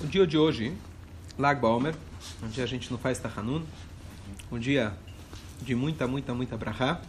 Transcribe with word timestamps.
O 0.00 0.06
dia 0.08 0.26
de 0.26 0.36
hoje, 0.36 0.76
Lag 1.38 1.60
Baomer, 1.60 1.94
um 2.42 2.48
dia 2.48 2.64
a 2.64 2.66
gente 2.66 2.90
não 2.90 2.98
faz 2.98 3.20
Tachanun, 3.20 3.62
um 4.50 4.58
dia 4.58 4.94
de 5.60 5.76
muita, 5.76 6.08
muita, 6.08 6.34
muita 6.34 6.56
brachá. 6.56 7.00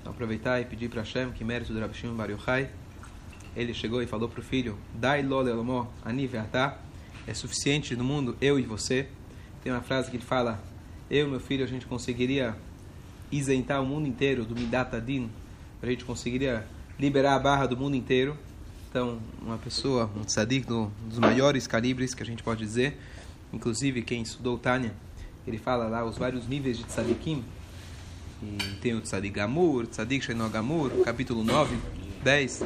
Então 0.00 0.14
aproveitar 0.14 0.62
e 0.62 0.64
pedir 0.64 0.88
para 0.88 1.02
Hashem 1.02 1.30
que 1.32 1.44
mérito 1.44 1.74
do 1.74 1.78
Rabi 1.78 1.94
Shimon. 1.94 2.16
Ele 3.54 3.74
chegou 3.74 4.02
e 4.02 4.06
falou 4.06 4.30
para 4.30 4.40
o 4.40 4.42
filho, 4.42 4.78
Dai 4.94 5.22
lo 5.22 5.42
lelomo 5.42 5.92
ani 6.02 6.26
ve'atá, 6.26 6.78
é 7.26 7.34
suficiente 7.34 7.94
no 7.94 8.02
mundo 8.02 8.34
eu 8.40 8.58
e 8.58 8.62
você. 8.62 9.06
Tem 9.62 9.70
uma 9.70 9.82
frase 9.82 10.10
que 10.10 10.16
ele 10.16 10.24
fala, 10.24 10.58
eu 11.10 11.26
e 11.26 11.30
meu 11.30 11.40
filho 11.40 11.64
a 11.64 11.68
gente 11.68 11.84
conseguiria 11.84 12.56
isentar 13.30 13.82
o 13.82 13.84
mundo 13.84 14.08
inteiro 14.08 14.46
do 14.46 14.54
Midat 14.54 14.96
Adin, 14.96 15.30
a 15.82 15.86
gente 15.86 16.02
conseguiria 16.02 16.66
liberar 16.98 17.34
a 17.34 17.38
barra 17.38 17.66
do 17.66 17.76
mundo 17.76 17.94
inteiro. 17.94 18.38
Então, 18.92 19.18
uma 19.40 19.56
pessoa, 19.56 20.10
um 20.14 20.22
tzadik 20.22 20.66
do, 20.66 20.92
dos 21.08 21.18
maiores 21.18 21.66
calibres 21.66 22.12
que 22.12 22.22
a 22.22 22.26
gente 22.26 22.42
pode 22.42 22.62
dizer, 22.62 22.98
inclusive 23.50 24.02
quem 24.02 24.20
estudou 24.20 24.58
Tânia, 24.58 24.92
ele 25.46 25.56
fala 25.56 25.88
lá 25.88 26.04
os 26.04 26.18
vários 26.18 26.46
níveis 26.46 26.76
de 26.76 26.84
tzadikim. 26.84 27.42
E 28.42 28.58
tem 28.82 28.94
o 28.94 29.00
tzadik 29.00 29.34
Gamur, 29.34 29.86
tzadik 29.86 30.22
Sheno 30.22 30.46
Gamur, 30.50 30.90
capítulo 31.06 31.42
9, 31.42 31.74
10. 32.22 32.64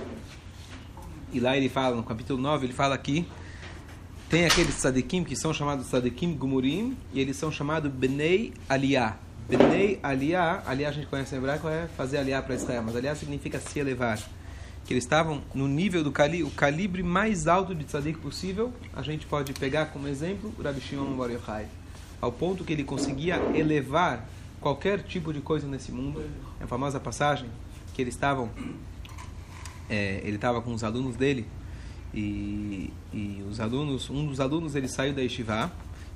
E 1.32 1.38
lá 1.38 1.56
ele 1.56 1.68
fala, 1.68 1.94
no 1.94 2.02
capítulo 2.02 2.42
9, 2.42 2.66
ele 2.66 2.72
fala 2.72 2.96
aqui, 2.96 3.24
tem 4.28 4.46
aqueles 4.46 4.74
tzadikim 4.74 5.22
que 5.22 5.36
são 5.36 5.54
chamados 5.54 5.86
tzadikim 5.86 6.34
Gumurim, 6.34 6.96
e 7.14 7.20
eles 7.20 7.36
são 7.36 7.52
chamados 7.52 7.88
Bnei 7.92 8.52
Aliyah. 8.68 9.16
Bnei 9.48 10.00
Aliyah, 10.02 10.64
Aliyah 10.66 10.88
a 10.88 10.92
gente 10.92 11.06
conhece 11.06 11.36
em 11.36 11.38
hebraico, 11.38 11.68
é 11.68 11.86
fazer 11.96 12.18
Aliyah 12.18 12.42
para 12.42 12.56
Israel, 12.56 12.82
mas 12.82 12.96
Aliyah 12.96 13.14
significa 13.14 13.60
se 13.60 13.78
elevar 13.78 14.18
que 14.86 14.94
eles 14.94 15.02
estavam 15.02 15.42
no 15.52 15.66
nível 15.66 16.04
do 16.04 16.12
cali, 16.12 16.44
o 16.44 16.50
calibre 16.50 17.02
mais 17.02 17.48
alto 17.48 17.74
de 17.74 17.84
tzadik 17.84 18.18
possível, 18.20 18.72
a 18.94 19.02
gente 19.02 19.26
pode 19.26 19.52
pegar 19.52 19.86
como 19.86 20.06
exemplo 20.06 20.54
o 20.56 20.62
Rabi 20.62 20.80
Shimon 20.80 21.16
Bar 21.16 21.30
Yochai, 21.30 21.66
ao 22.20 22.30
ponto 22.30 22.64
que 22.64 22.72
ele 22.72 22.84
conseguia 22.84 23.36
elevar 23.54 24.24
qualquer 24.60 25.02
tipo 25.02 25.32
de 25.32 25.40
coisa 25.40 25.66
nesse 25.66 25.90
mundo. 25.90 26.22
É 26.60 26.64
a 26.64 26.66
famosa 26.68 27.00
passagem 27.00 27.48
que 27.94 28.00
eles 28.00 28.14
estavam, 28.14 28.48
é, 29.90 30.20
ele 30.22 30.36
estava 30.36 30.62
com 30.62 30.72
os 30.72 30.84
alunos 30.84 31.16
dele 31.16 31.46
e, 32.14 32.92
e 33.12 33.44
os 33.50 33.58
alunos, 33.58 34.08
um 34.08 34.26
dos 34.26 34.38
alunos 34.38 34.76
ele 34.76 34.86
saiu 34.86 35.12
da 35.12 35.20
yeshiva, 35.20 35.72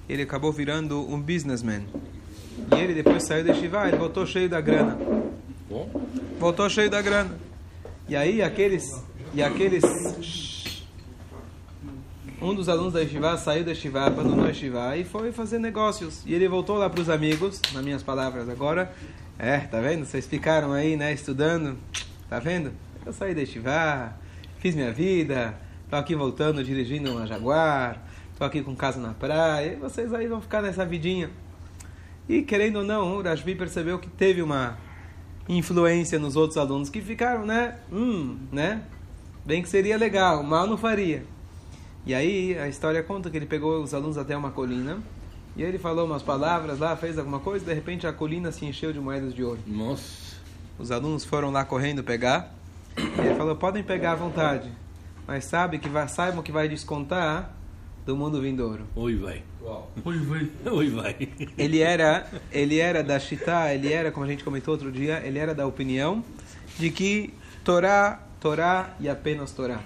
ele 0.09 0.23
acabou 0.23 0.53
virando 0.53 1.01
um 1.13 1.21
businessman. 1.21 1.85
E 2.73 2.81
ele 2.81 2.95
depois 2.95 3.25
saiu 3.25 3.45
da 3.45 3.53
yeshiva, 3.53 3.89
ele 3.89 3.97
voltou 3.97 4.25
cheio 4.25 4.49
da 4.49 4.61
grana. 4.61 4.97
Voltou 6.39 6.71
cheio 6.71 6.89
da 6.89 7.03
grana. 7.03 7.50
E 8.11 8.17
aí 8.17 8.43
aqueles 8.43 9.01
e 9.33 9.41
aqueles 9.41 9.85
um 12.43 12.53
dos 12.53 12.69
alunos 12.69 12.93
da 12.93 12.99
Yeshiva 13.03 13.37
saiu 13.37 13.63
da 13.63 13.71
Yeshiva, 13.71 14.05
abandonou 14.05 14.47
a 14.47 14.49
Yeshiva 14.49 14.97
e 14.97 15.05
foi 15.05 15.31
fazer 15.31 15.61
negócios. 15.61 16.25
E 16.27 16.35
ele 16.35 16.49
voltou 16.49 16.77
lá 16.77 16.91
para 16.91 17.01
os 17.01 17.09
amigos, 17.09 17.63
nas 17.73 17.85
minhas 17.85 18.03
palavras 18.03 18.49
agora. 18.49 18.93
É, 19.39 19.59
tá 19.59 19.81
vendo? 19.81 20.05
Vocês 20.05 20.27
ficaram 20.27 20.73
aí, 20.73 20.97
né, 20.97 21.13
estudando. 21.13 21.79
Tá 22.29 22.41
vendo? 22.41 22.73
Eu 23.07 23.13
saí 23.13 23.33
da 23.33 23.43
Yeshiva, 23.43 24.13
fiz 24.59 24.75
minha 24.75 24.91
vida, 24.91 25.55
tô 25.89 25.95
aqui 25.95 26.17
voltando, 26.17 26.65
dirigindo 26.65 27.13
uma 27.13 27.29
Jaguar, 27.29 28.03
tô 28.37 28.43
aqui 28.43 28.61
com 28.61 28.75
casa 28.75 28.99
na 28.99 29.15
praia, 29.15 29.75
e 29.75 29.77
vocês 29.77 30.13
aí 30.13 30.27
vão 30.27 30.41
ficar 30.41 30.63
nessa 30.63 30.85
vidinha. 30.85 31.31
E 32.29 32.43
querendo 32.43 32.81
ou 32.81 32.85
não, 32.85 33.19
o 33.19 33.23
Rashbi 33.23 33.55
percebeu 33.55 34.01
que 34.01 34.11
teve 34.11 34.43
uma 34.43 34.90
influência 35.57 36.19
nos 36.19 36.37
outros 36.37 36.57
alunos 36.57 36.89
que 36.89 37.01
ficaram, 37.01 37.45
né? 37.45 37.77
Hum, 37.93 38.39
né? 38.53 38.83
Bem 39.45 39.63
que 39.63 39.69
seria 39.69 39.97
legal, 39.97 40.43
mal 40.43 40.67
não 40.67 40.77
faria. 40.77 41.25
E 42.07 42.15
aí 42.15 42.59
a 42.59 42.69
história 42.69 43.03
conta 43.03 43.29
que 43.31 43.37
ele 43.37 43.47
pegou 43.47 43.83
os 43.83 43.93
alunos 43.93 44.17
até 44.17 44.37
uma 44.37 44.51
colina 44.51 44.99
e 45.57 45.63
ele 45.63 45.79
falou 45.79 46.07
umas 46.07 46.23
palavras 46.23 46.79
lá, 46.79 46.97
fez 46.97 47.19
alguma 47.19 47.41
coisa, 47.41 47.65
de 47.65 47.75
repente 47.75 48.07
a 48.07 48.13
colina 48.13 48.53
se 48.53 48.65
encheu 48.65 48.93
de 48.93 49.01
moedas 49.01 49.35
de 49.35 49.43
ouro. 49.43 49.61
Nossa. 49.67 50.37
Os 50.79 50.91
alunos 50.91 51.25
foram 51.25 51.51
lá 51.51 51.65
correndo 51.65 52.03
pegar. 52.03 52.55
E 52.97 53.21
ele 53.21 53.35
falou: 53.35 53.57
podem 53.57 53.83
pegar 53.83 54.13
à 54.13 54.17
vontade, 54.17 54.71
mas 55.27 55.45
sabe 55.45 55.79
que 55.79 55.89
vai, 55.89 56.09
saibam 56.09 56.43
que 56.43 56.53
vai 56.53 56.69
descontar 56.69 57.55
do 58.11 58.17
mundo 58.17 58.41
vindouro. 58.41 58.89
Oi, 58.97 59.15
vai. 59.15 59.41
Oi, 60.05 60.19
vai. 60.19 60.51
Oi, 60.73 60.91
vai. 60.91 61.29
Ele 61.57 61.79
era, 61.79 62.27
ele 62.51 62.81
era 62.81 63.05
da 63.05 63.21
Shita, 63.21 63.73
ele 63.73 63.93
era, 63.93 64.11
como 64.11 64.27
a 64.27 64.29
gente 64.29 64.43
comentou 64.43 64.75
outro 64.75 64.91
dia, 64.91 65.23
ele 65.25 65.39
era 65.39 65.55
da 65.55 65.65
opinião 65.65 66.25
de 66.77 66.91
que 66.91 67.33
Torá, 67.63 68.21
Torá 68.41 68.97
e 68.99 69.09
apenas 69.09 69.53
Torá. 69.53 69.81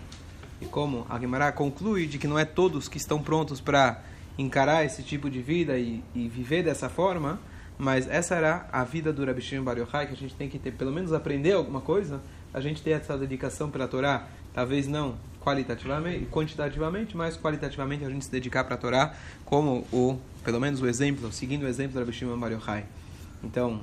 E 0.58 0.64
como 0.64 1.04
a 1.10 1.20
Gemara 1.20 1.52
conclui 1.52 2.06
de 2.06 2.16
que 2.16 2.26
não 2.26 2.38
é 2.38 2.46
todos 2.46 2.88
que 2.88 2.96
estão 2.96 3.22
prontos 3.22 3.60
para 3.60 4.02
encarar 4.38 4.86
esse 4.86 5.02
tipo 5.02 5.28
de 5.28 5.42
vida 5.42 5.76
e, 5.76 6.02
e, 6.14 6.26
viver 6.26 6.62
dessa 6.62 6.88
forma, 6.88 7.38
mas 7.76 8.08
essa 8.08 8.36
era 8.36 8.66
a 8.72 8.84
vida 8.84 9.12
do 9.12 9.22
Rabi 9.22 9.42
Shimon 9.42 9.64
Bar 9.64 9.76
Yochai, 9.76 10.06
que 10.06 10.14
a 10.14 10.16
gente 10.16 10.34
tem 10.34 10.48
que 10.48 10.58
ter, 10.58 10.72
pelo 10.72 10.90
menos 10.90 11.12
aprender 11.12 11.52
alguma 11.52 11.82
coisa, 11.82 12.22
a 12.54 12.60
gente 12.62 12.80
ter 12.80 12.92
essa 12.92 13.18
dedicação 13.18 13.70
pela 13.70 13.86
Torá, 13.86 14.28
talvez 14.54 14.88
não 14.88 15.16
qualitativamente, 15.44 16.26
quantitativamente, 16.30 17.14
mas 17.14 17.36
qualitativamente 17.36 18.02
a 18.02 18.08
gente 18.08 18.24
se 18.24 18.30
dedicar 18.30 18.64
para 18.64 18.76
a 18.76 18.78
Torá, 18.78 19.14
como 19.44 19.86
o, 19.92 20.18
pelo 20.42 20.58
menos 20.58 20.80
o 20.80 20.86
exemplo, 20.86 21.30
seguindo 21.30 21.64
o 21.64 21.68
exemplo 21.68 21.92
do 21.92 21.98
Rabi 21.98 22.12
Shimon 22.12 22.38
Bar 22.38 22.50
Yochai. 22.50 22.86
Então, 23.42 23.82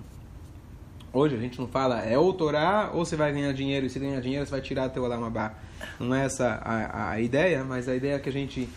hoje 1.14 1.36
a 1.36 1.40
gente 1.40 1.60
não 1.60 1.68
fala 1.68 2.02
é 2.02 2.18
ou 2.18 2.34
Torá 2.34 2.90
ou 2.92 3.06
você 3.06 3.16
vai 3.16 3.32
ganhar 3.32 3.54
dinheiro 3.54 3.86
e 3.86 3.90
se 3.92 4.00
ganhar 4.00 4.20
dinheiro 4.22 4.44
você 4.44 4.52
vai 4.52 4.62
tirar 4.62 4.90
teu 4.90 5.06
Alamabá. 5.06 5.54
Não 6.00 6.16
é 6.16 6.26
essa 6.26 6.60
a, 6.64 7.12
a, 7.12 7.22
ideia, 7.22 7.64
mas 7.64 7.88
a 7.88 7.96
ideia 7.96 8.16
é 8.16 8.20
que 8.20 8.30
a 8.30 8.34
gente 8.34 8.68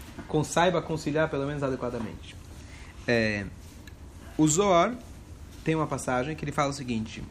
saiba 0.44 0.83
conciliar 0.83 1.31
pelo 1.31 1.47
menos 1.47 1.62
adequadamente. 1.62 2.37
É, 3.09 3.47
o 4.37 4.47
Zohar 4.47 4.94
tem 5.65 5.75
uma 5.75 5.87
passagem 5.87 6.37
que 6.37 6.44
ele 6.44 6.53
fala 6.53 6.69
o 6.69 6.75
seguinte: 6.75 7.23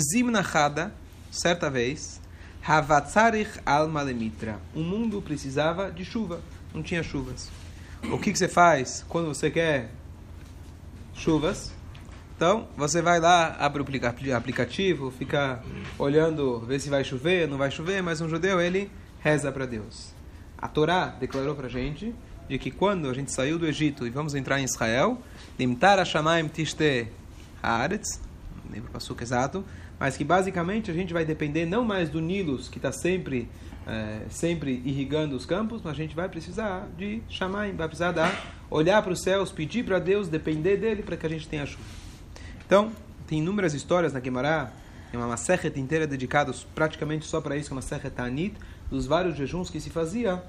Zimnachada, 0.00 0.90
certa 1.30 1.68
vez, 1.68 2.18
Havatzarich 2.66 3.60
alma 3.64 4.02
lemitra. 4.02 4.58
O 4.74 4.80
mundo 4.80 5.22
precisava 5.22 5.90
de 5.90 6.04
chuva, 6.04 6.40
não 6.74 6.82
tinha 6.82 7.02
chuvas. 7.02 7.48
O 8.10 8.18
que, 8.18 8.32
que 8.32 8.38
você 8.38 8.48
faz 8.48 9.04
quando 9.08 9.28
você 9.28 9.50
quer 9.50 9.90
chuvas? 11.14 11.72
Então, 12.36 12.68
você 12.76 13.00
vai 13.00 13.20
lá, 13.20 13.56
abre 13.58 13.80
o 13.80 14.36
aplicativo, 14.36 15.10
fica 15.10 15.62
olhando, 15.98 16.58
ver 16.60 16.80
se 16.80 16.90
vai 16.90 17.02
chover, 17.04 17.48
não 17.48 17.56
vai 17.56 17.70
chover, 17.70 18.02
mas 18.02 18.20
um 18.20 18.28
judeu, 18.28 18.60
ele 18.60 18.90
reza 19.20 19.50
para 19.52 19.64
Deus. 19.64 20.12
A 20.58 20.68
Torá 20.68 21.06
declarou 21.06 21.54
para 21.54 21.66
a 21.66 21.70
gente 21.70 22.14
de 22.48 22.58
que 22.58 22.70
quando 22.70 23.08
a 23.08 23.14
gente 23.14 23.32
saiu 23.32 23.58
do 23.58 23.66
Egito 23.66 24.06
e 24.06 24.10
vamos 24.10 24.34
entrar 24.34 24.60
em 24.60 24.64
Israel, 24.64 25.18
Limtar 25.58 25.98
Hashamayim 25.98 26.48
Tishte 26.48 27.08
Haaretz, 27.62 28.20
não 28.64 28.72
lembro 28.72 28.90
o 28.90 28.92
passuco 28.92 29.22
exato, 29.22 29.64
mas 29.98 30.16
que 30.16 30.24
basicamente 30.24 30.90
a 30.90 30.94
gente 30.94 31.12
vai 31.12 31.24
depender 31.24 31.64
não 31.64 31.84
mais 31.84 32.08
do 32.08 32.20
Nilus, 32.20 32.68
que 32.68 32.78
está 32.78 32.92
sempre, 32.92 33.48
é, 33.86 34.20
sempre 34.28 34.82
irrigando 34.84 35.34
os 35.34 35.46
campos, 35.46 35.80
mas 35.82 35.92
a 35.92 35.96
gente 35.96 36.14
vai 36.14 36.28
precisar 36.28 36.88
de 36.96 37.22
Shamayim, 37.28 37.74
vai 37.74 37.88
precisar 37.88 38.12
dar, 38.12 38.54
olhar 38.70 39.02
para 39.02 39.12
os 39.12 39.22
céus, 39.22 39.50
pedir 39.50 39.84
para 39.84 39.98
Deus, 39.98 40.28
depender 40.28 40.76
dele 40.76 41.02
para 41.02 41.16
que 41.16 41.24
a 41.26 41.30
gente 41.30 41.48
tenha 41.48 41.64
chuva. 41.64 41.84
Então, 42.66 42.92
tem 43.26 43.38
inúmeras 43.38 43.74
histórias 43.74 44.12
na 44.12 44.20
Gemara, 44.20 44.72
tem 45.10 45.18
uma 45.18 45.28
Masechet 45.28 45.78
inteira 45.78 46.06
dedicada 46.06 46.52
praticamente 46.74 47.26
só 47.26 47.40
para 47.40 47.56
isso, 47.56 47.72
uma 47.72 47.76
Masechet 47.76 48.10
Tanit, 48.10 48.54
dos 48.90 49.06
vários 49.06 49.36
jejuns 49.36 49.70
que 49.70 49.80
se 49.80 49.90
fazia 49.90 50.42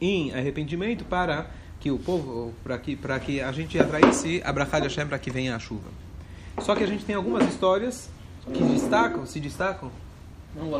em 0.00 0.32
arrependimento 0.32 1.04
para 1.04 1.50
que 1.80 1.90
o 1.90 1.98
povo, 1.98 2.54
para 2.62 2.78
que, 2.78 2.94
para 2.94 3.18
que 3.18 3.40
a 3.40 3.50
gente 3.50 3.78
atraísse 3.78 4.40
a 4.44 4.52
Brachad 4.52 4.84
Hashem 4.84 5.06
para 5.06 5.18
que 5.18 5.30
venha 5.30 5.56
a 5.56 5.58
chuva. 5.58 5.90
Só 6.60 6.76
que 6.76 6.84
a 6.84 6.86
gente 6.86 7.04
tem 7.04 7.16
algumas 7.16 7.48
histórias 7.48 8.08
que 8.50 8.62
destacam, 8.64 9.26
se 9.26 9.40
destacam, 9.40 9.90
não 10.54 10.70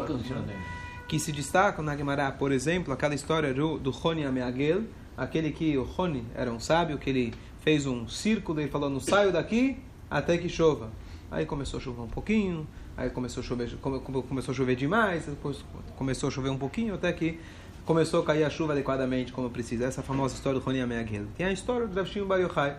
que 1.13 1.19
se 1.19 1.31
destacam 1.31 1.85
na 1.85 1.95
Gemara, 1.95 2.33
por 2.33 2.51
exemplo, 2.51 2.93
aquela 2.93 3.15
história 3.15 3.53
do, 3.53 3.79
do 3.79 3.91
Roni 3.91 4.25
Ameagel, 4.25 4.85
aquele 5.15 5.53
que 5.53 5.77
o 5.77 5.85
Roni 5.85 6.25
era 6.35 6.51
um 6.51 6.59
sábio, 6.59 6.97
que 6.97 7.11
ele 7.11 7.35
fez 7.61 7.85
um 7.85 8.09
círculo 8.09 8.61
e 8.63 8.69
falou, 8.69 8.89
não 8.89 8.99
saio 8.99 9.31
daqui 9.31 9.77
até 10.11 10.39
que 10.39 10.49
chova. 10.49 10.91
Aí 11.31 11.45
começou 11.45 11.79
a 11.79 11.83
chover 11.83 12.01
um 12.01 12.09
pouquinho, 12.09 12.67
aí 12.97 13.11
começou 13.11 13.43
a 13.43 13.45
chover, 13.45 13.77
começou 13.77 14.53
a 14.53 14.55
chover 14.55 14.75
demais, 14.75 15.27
depois 15.27 15.65
começou 15.97 16.29
a 16.29 16.33
chover 16.33 16.51
um 16.51 16.59
pouquinho, 16.59 16.95
até 16.95 17.13
que 17.13 17.39
começou 17.85 18.23
a 18.23 18.25
cair 18.25 18.45
a 18.45 18.51
chuva 18.51 18.73
adequadamente 18.73 19.33
como 19.33 19.51
precisa. 19.51 19.85
Essa 19.85 20.03
famosa 20.03 20.35
história 20.35 20.59
do 20.59 20.65
Roni 20.65 20.81
Ameagel. 20.81 21.27
Tem 21.37 21.47
a 21.47 21.53
história 21.53 21.87
do 21.87 21.95
Rashim 21.95 22.25
Bar 22.25 22.39
Yochai. 22.39 22.77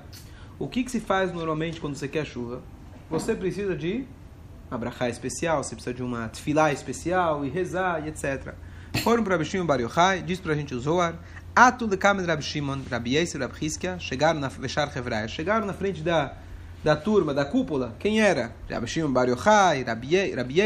O 0.57 0.67
que, 0.67 0.83
que 0.83 0.89
se 0.89 0.99
faz 0.99 1.31
normalmente 1.31 1.79
quando 1.79 1.95
você 1.95 2.07
quer 2.07 2.25
chuva? 2.25 2.61
Você 3.09 3.35
precisa 3.35 3.75
de 3.75 4.05
uma 4.73 4.79
brachá 4.79 5.07
especial, 5.07 5.63
você 5.63 5.75
precisa 5.75 5.93
de 5.93 6.01
uma 6.01 6.27
tefilá 6.27 6.73
especial 6.73 7.45
e 7.45 7.49
rezar 7.49 8.03
e 8.05 8.09
etc. 8.09 8.53
Foram 9.03 9.23
para 9.23 9.35
Rabi 9.35 9.45
Shimon 9.45 9.65
Bar 9.65 9.79
Yochai, 9.79 10.21
diz 10.23 10.39
para 10.39 10.53
a 10.53 10.55
gente 10.55 10.73
o 10.73 10.79
Zohar, 10.79 11.15
Atu 11.55 11.87
de 11.87 11.95
Kamen 11.95 12.25
Rabi 12.25 12.43
Shimon, 12.43 12.81
Rabi 12.89 13.15
Yisrael, 13.15 13.47
Rabi 13.47 13.65
Hiskia, 13.65 13.99
chegaram 13.99 14.39
na 14.39 14.47
Veshar 14.47 14.91
Hevraya, 14.95 15.27
chegaram 15.27 15.67
na 15.67 15.73
frente 15.73 16.01
da, 16.01 16.33
da 16.83 16.95
turma, 16.95 17.33
da 17.33 17.45
cúpula. 17.45 17.95
Quem 17.99 18.19
era? 18.19 18.51
Rabi 18.69 18.87
Shimon 18.87 19.11
Bar 19.11 19.29
Yochai, 19.29 19.83
Rabi 19.83 20.59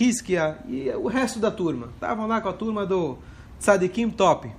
Hiskia 0.00 0.58
e 0.68 0.90
o 0.90 1.08
resto 1.08 1.38
da 1.38 1.50
turma. 1.50 1.88
Estavam 1.94 2.26
lá 2.26 2.40
com 2.40 2.48
a 2.50 2.52
turma 2.52 2.84
do 2.84 3.16
Tzadikim 3.58 4.10
Top. 4.10 4.46
O 4.46 4.52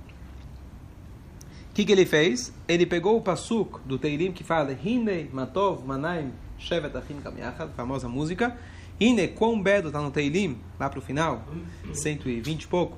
que, 1.74 1.84
que 1.84 1.92
ele 1.92 2.04
fez? 2.04 2.52
Ele 2.66 2.84
pegou 2.84 3.16
o 3.16 3.20
pasuk 3.22 3.80
do 3.86 3.98
Teirim 3.98 4.32
que 4.32 4.44
fala 4.44 4.72
Hine 4.72 5.30
Matov 5.32 5.86
Manaim 5.86 6.32
Shevet 6.62 6.96
Achim 6.96 7.20
Kamiachad, 7.20 7.70
famosa 7.76 8.08
música. 8.08 8.56
Hine, 9.00 9.28
quão 9.28 9.60
bedo 9.60 9.88
está 9.88 10.00
no 10.00 10.10
Teirim, 10.10 10.58
lá 10.78 10.88
para 10.88 10.98
o 10.98 11.02
final, 11.02 11.44
120 11.92 12.62
e 12.62 12.66
pouco. 12.68 12.96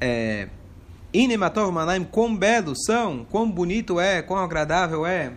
É, 0.00 0.48
Hine 1.12 1.36
Matov 1.36 1.72
Manaim, 1.72 2.04
quão 2.04 2.36
belos 2.36 2.78
são, 2.84 3.24
quão 3.24 3.50
bonito 3.50 3.98
é, 3.98 4.20
quão 4.20 4.38
agradável 4.38 5.06
é, 5.06 5.32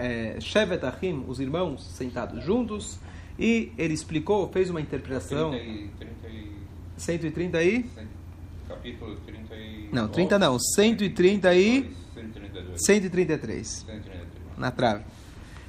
é 0.00 0.40
Shevet 0.40 0.84
Achim, 0.84 1.24
os 1.28 1.38
irmãos 1.38 1.84
sentados 1.94 2.42
juntos. 2.44 2.98
E 3.38 3.70
ele 3.78 3.94
explicou, 3.94 4.50
fez 4.50 4.68
uma 4.68 4.80
interpretação. 4.80 5.50
30 5.50 5.64
e, 5.64 5.88
30 5.98 6.28
e... 6.28 6.52
130 6.96 7.58
aí? 7.58 7.90
Capítulo 8.66 9.16
30 9.24 9.54
e... 9.54 9.88
Não, 9.92 10.08
30 10.08 10.38
não, 10.40 10.58
130 10.58 11.54
e... 11.54 11.90
132. 12.14 12.84
133. 12.84 13.86
Na 14.56 14.72
trave. 14.72 15.04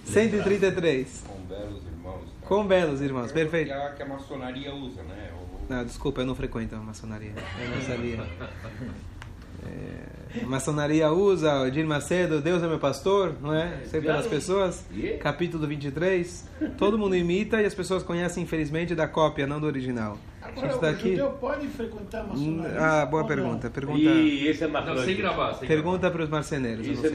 133. 0.05 1.23
Com 1.49 1.55
belos 1.55 1.83
irmãos. 1.83 2.25
Tá? 2.41 2.47
Com 2.47 2.67
belos 2.67 3.01
irmãos, 3.01 3.31
perfeito. 3.31 3.67
Que 3.67 3.73
a, 3.73 3.89
que 3.93 4.03
a 4.03 4.05
maçonaria 4.05 4.73
usa, 4.73 5.01
né? 5.03 5.31
O... 5.33 5.73
Não, 5.73 5.83
desculpa, 5.83 6.21
eu 6.21 6.25
não 6.25 6.35
frequento 6.35 6.75
a 6.75 6.79
maçonaria. 6.79 7.33
Eu 7.59 7.69
não 7.75 7.81
sabia. 7.81 8.19
É, 9.61 10.41
a 10.41 10.47
maçonaria 10.47 11.11
usa, 11.11 11.63
o 11.63 11.71
Dir 11.71 11.85
Macedo, 11.85 12.39
Deus 12.39 12.63
é 12.63 12.67
meu 12.67 12.79
pastor, 12.79 13.35
não 13.41 13.53
é? 13.53 13.79
Sempre 13.83 14.07
pelas 14.07 14.27
pessoas. 14.27 14.85
Capítulo 15.19 15.67
23. 15.67 16.47
Todo 16.77 16.97
mundo 16.97 17.15
imita 17.15 17.61
e 17.61 17.65
as 17.65 17.73
pessoas 17.73 18.03
conhecem, 18.03 18.43
infelizmente, 18.43 18.95
da 18.95 19.07
cópia, 19.07 19.45
não 19.45 19.59
do 19.59 19.65
original. 19.67 20.17
Agora, 20.41 20.77
o 20.77 20.85
aqui... 20.85 21.09
judeu 21.09 21.31
pode 21.31 21.67
frequentar 21.67 22.21
a 22.21 22.23
maçonaria? 22.23 22.79
Ah, 22.79 23.05
boa 23.05 23.25
pergunta. 23.25 23.69
pergunta... 23.69 23.99
E 23.99 24.47
esse 24.47 24.63
é 24.63 24.67
Não, 24.67 24.97
sem 25.03 25.17
gravar. 25.17 25.53
Sem 25.55 25.67
pergunta 25.67 26.09
para 26.09 26.23
os 26.23 26.29
marceneiros. 26.29 26.87
Isso 26.87 27.05
é. 27.05 27.09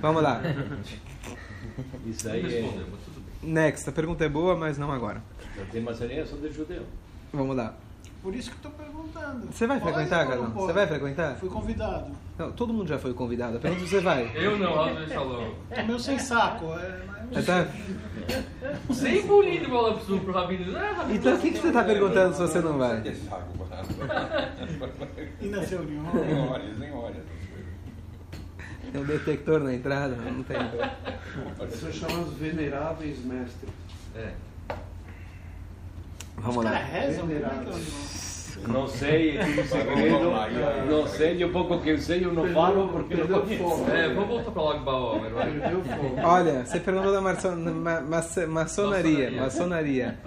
Vamos 0.00 0.22
lá. 0.22 0.42
Isso 2.04 2.28
aí 2.28 2.54
é... 2.54 3.13
Next. 3.44 3.88
A 3.88 3.92
pergunta 3.92 4.24
é 4.24 4.28
boa, 4.28 4.56
mas 4.56 4.78
não 4.78 4.90
agora. 4.90 5.22
Não 5.56 5.66
tem 5.66 5.82
maçonaria 5.82 6.26
só 6.26 6.36
de 6.36 6.52
judeu. 6.52 6.82
Vamos 7.32 7.56
lá. 7.56 7.74
Por 8.24 8.34
isso 8.34 8.50
que 8.50 8.56
estou 8.56 8.70
perguntando. 8.70 9.46
Você 9.52 9.66
vai 9.66 9.78
frequentar, 9.78 10.26
Galão? 10.26 10.50
Você 10.50 10.72
vai 10.72 10.86
frequentar? 10.86 11.36
Fui 11.36 11.50
convidado. 11.50 12.10
Não, 12.38 12.50
todo 12.52 12.72
mundo 12.72 12.88
já 12.88 12.98
foi 12.98 13.12
convidado. 13.12 13.60
Pergunta 13.60 13.84
se 13.84 13.90
você 13.90 14.00
vai. 14.00 14.32
Eu 14.34 14.58
não, 14.58 14.74
lá 14.74 14.94
no 14.94 15.06
salão. 15.06 15.54
Tô 15.74 15.82
meio 15.82 16.00
sem 16.00 16.18
saco. 16.18 16.72
É, 16.72 17.02
mas... 17.34 17.44
tá... 17.44 17.66
Sem 18.94 19.26
bonito 19.26 19.68
bola 19.68 19.98
pro, 19.98 20.20
pro 20.20 20.32
Rabino. 20.32 20.74
Ah, 20.74 21.06
então 21.10 21.34
o 21.34 21.38
que, 21.38 21.50
que 21.50 21.58
você 21.58 21.68
está 21.68 21.84
perguntando 21.84 22.34
se 22.34 22.40
você 22.40 22.60
não 22.60 22.78
vai? 22.78 23.02
e 25.40 25.46
na 25.48 25.60
reunião? 25.60 26.04
Nem 26.14 26.48
olha, 26.48 26.74
nem 26.78 26.92
olha. 26.92 27.33
Tem 28.94 29.02
um 29.02 29.06
detector 29.06 29.58
na 29.58 29.74
entrada? 29.74 30.14
Não 30.14 30.44
tem. 30.44 30.56
São 31.68 31.92
chamados 31.92 32.32
veneráveis 32.34 33.24
mestres. 33.24 33.68
É. 34.14 34.30
Vamos 36.36 36.64
lá. 36.64 36.80
Não 38.68 38.86
sei, 38.86 39.36
é 39.36 39.64
segredo. 39.64 40.30
Não 40.88 41.08
sei, 41.08 41.38
e 41.38 41.44
um 41.44 41.50
pouco 41.50 41.80
que 41.80 41.90
eu 41.90 41.98
sei 41.98 42.24
eu 42.24 42.32
não 42.32 42.46
falo 42.54 42.86
porque 42.86 43.16
não 43.16 43.40
conheço. 43.40 43.90
É, 43.90 44.14
vamos 44.14 44.28
voltar 44.28 44.52
para 44.52 44.62
lá 44.62 45.48
de 45.48 46.20
Olha, 46.24 46.64
você 46.64 46.78
perguntou 46.78 47.10
da 47.10 47.20
maçon, 47.20 47.56
ma, 47.56 48.00
maçonaria. 48.46 49.32
Maçonaria. 49.32 50.20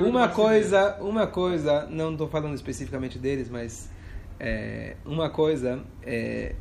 Uma 0.00 0.28
coisa, 0.28 0.98
uma 1.00 1.26
coisa, 1.26 1.88
não 1.90 2.12
estou 2.12 2.28
falando 2.28 2.54
especificamente 2.54 3.18
deles, 3.18 3.48
mas 3.50 3.90
é, 4.38 4.94
uma 5.04 5.28
coisa 5.28 5.80
é, 6.04 6.54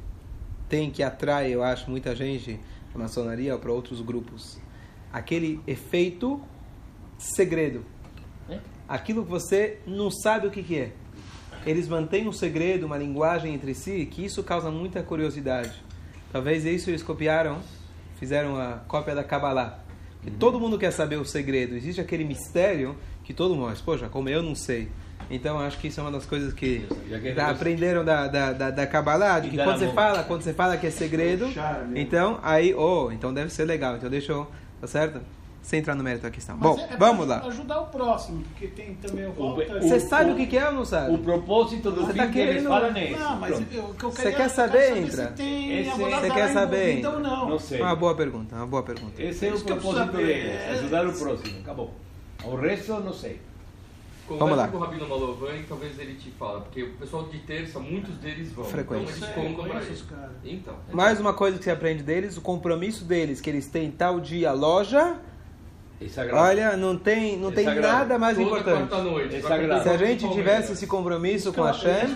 tem 0.70 0.90
que 0.90 1.04
atrai, 1.04 1.54
eu 1.54 1.64
acho, 1.64 1.90
muita 1.90 2.16
gente 2.16 2.60
para 2.92 3.02
maçonaria 3.02 3.54
ou 3.54 3.60
para 3.60 3.72
outros 3.72 4.02
grupos. 4.02 4.60
Aquele 5.12 5.60
efeito 5.68 6.42
segredo 7.18 7.86
aquilo 8.88 9.24
que 9.24 9.30
você 9.30 9.80
não 9.86 10.12
sabe 10.12 10.48
o 10.48 10.52
que, 10.52 10.64
que 10.64 10.78
é. 10.78 10.92
Eles 11.66 11.88
mantêm 11.88 12.28
um 12.28 12.32
segredo, 12.32 12.86
uma 12.86 12.98
linguagem 12.98 13.54
entre 13.54 13.74
si, 13.74 14.06
que 14.06 14.24
isso 14.26 14.44
causa 14.44 14.70
muita 14.70 15.02
curiosidade. 15.02 15.84
Talvez 16.32 16.66
isso 16.66 16.90
eles 16.90 17.02
copiaram, 17.02 17.60
fizeram 18.20 18.58
a 18.58 18.82
cópia 18.88 19.16
da 19.16 19.24
Kabbalah. 19.24 19.80
Que 20.22 20.30
uhum. 20.30 20.38
todo 20.38 20.60
mundo 20.60 20.78
quer 20.78 20.92
saber 20.92 21.18
o 21.18 21.26
segredo. 21.26 21.76
Existe 21.76 22.02
aquele 22.02 22.24
mistério 22.24 22.96
que 23.24 23.34
todo 23.34 23.56
mundo, 23.56 23.76
poxa, 23.84 24.10
como 24.10 24.30
eu 24.30 24.44
não 24.44 24.56
sei. 24.56 24.90
Então 25.30 25.60
acho 25.60 25.78
que 25.80 25.88
isso 25.88 26.00
é 26.00 26.04
uma 26.04 26.12
das 26.12 26.26
coisas 26.26 26.54
que 26.54 26.86
da, 27.36 27.50
aprenderam 27.50 28.04
da, 28.04 28.28
da, 28.28 28.54
da, 28.54 28.72
da 28.72 28.88
Kabbalah, 28.88 29.40
de 29.40 29.50
que 29.50 29.58
quando 29.58 29.80
você 29.80 29.92
fala, 29.92 30.24
quando 30.24 30.42
você 30.42 30.54
fala 30.54 30.78
que 30.78 30.88
é 30.88 30.92
segredo, 30.92 31.48
então 31.96 32.40
aí, 32.44 32.74
oh, 32.74 33.12
então 33.12 33.34
deve 33.34 33.52
ser 33.52 33.66
legal. 33.66 33.96
Então 33.98 34.10
deixa 34.10 34.32
eu, 34.32 34.48
tá 34.80 34.88
certo? 34.88 35.22
sem 35.64 35.80
entrar 35.80 35.96
no 35.96 36.04
mérito 36.04 36.24
da 36.24 36.30
questão. 36.30 36.58
Mas 36.60 36.76
Bom, 36.76 36.88
é 36.92 36.98
vamos 36.98 37.26
lá. 37.26 37.40
Ajudar 37.46 37.80
o 37.80 37.86
próximo, 37.86 38.44
porque 38.44 38.68
tem 38.68 38.96
também 38.96 39.26
o 39.26 39.32
volta. 39.32 39.80
Você 39.80 40.00
sabe 40.02 40.32
o, 40.32 40.36
que 40.36 40.58
é 40.58 40.68
ou 40.68 40.74
não 40.74 40.86
sabe? 40.86 41.16
O 41.16 41.18
propósito 41.18 41.90
do 41.90 42.06
você 42.06 42.14
tá 42.14 42.28
querendo... 42.28 42.68
fala 42.68 42.92
nisso. 42.92 43.18
Não, 43.18 43.40
mas 43.40 43.60
o 43.60 43.64
que 43.64 43.78
eu 43.78 44.12
Você 44.12 44.32
quer 44.34 44.50
saber, 44.50 44.98
entra? 44.98 45.34
Você 45.36 46.30
quer 46.30 46.54
saber? 46.54 47.00
Então 47.00 47.20
não. 47.20 47.50
Não 47.50 47.60
sei. 47.60 47.82
Uma 47.82 47.96
boa 47.96 48.14
pergunta, 48.14 48.56
uma 48.56 48.68
boa 48.68 48.84
pergunta. 48.84 49.24
Esse 49.24 49.48
é 49.48 49.54
o 49.54 49.62
propósito 49.62 50.18
dele, 50.18 50.52
ajudar 50.74 51.08
o 51.08 51.14
próximo. 51.14 51.60
Acabou. 51.62 51.94
O 52.44 52.56
resto, 52.56 53.00
não 53.00 53.14
sei. 53.14 53.40
Vamos 54.38 54.58
lá. 54.58 54.68
com 54.68 54.78
o 54.78 54.80
Rabino 54.80 55.08
Malovan 55.08 55.56
e 55.56 55.64
talvez 55.64 55.98
ele 56.00 56.16
te 56.16 56.32
fala, 56.32 56.62
porque 56.62 56.84
o 56.84 56.94
pessoal 56.94 57.24
de 57.24 57.40
terça, 57.40 57.80
muitos 57.80 58.16
deles 58.18 58.52
vão. 58.52 58.66
Frequente. 58.66 59.12
Então 59.12 59.28
eles 59.28 59.36
compram 59.36 59.70
para 59.70 59.82
isso. 59.82 60.08
Então. 60.44 60.76
Mais 60.92 61.20
uma 61.20 61.34
coisa 61.34 61.58
que 61.58 61.64
você 61.64 61.72
aprende 61.72 62.04
deles, 62.04 62.38
o 62.38 62.42
compromisso 62.42 63.06
deles, 63.06 63.42
que 63.42 63.50
eles 63.50 63.68
têm 63.68 63.92
tal 63.92 64.20
dia 64.20 64.52
loja 64.52 65.18
é 66.18 66.34
Olha, 66.34 66.76
não 66.76 66.98
tem, 66.98 67.38
não 67.38 67.52
tem 67.52 67.66
nada 67.66 68.18
mais 68.18 68.36
Toda 68.36 68.48
importante. 68.48 68.90
Quarta 68.90 69.04
noite. 69.04 69.42
Se 69.42 69.90
a 69.90 69.98
gente 69.98 70.30
tivesse 70.30 70.74
esse 70.74 70.88
compromisso 70.88 71.54
com 71.54 71.64
a 71.64 71.72
Hashem, 71.72 72.16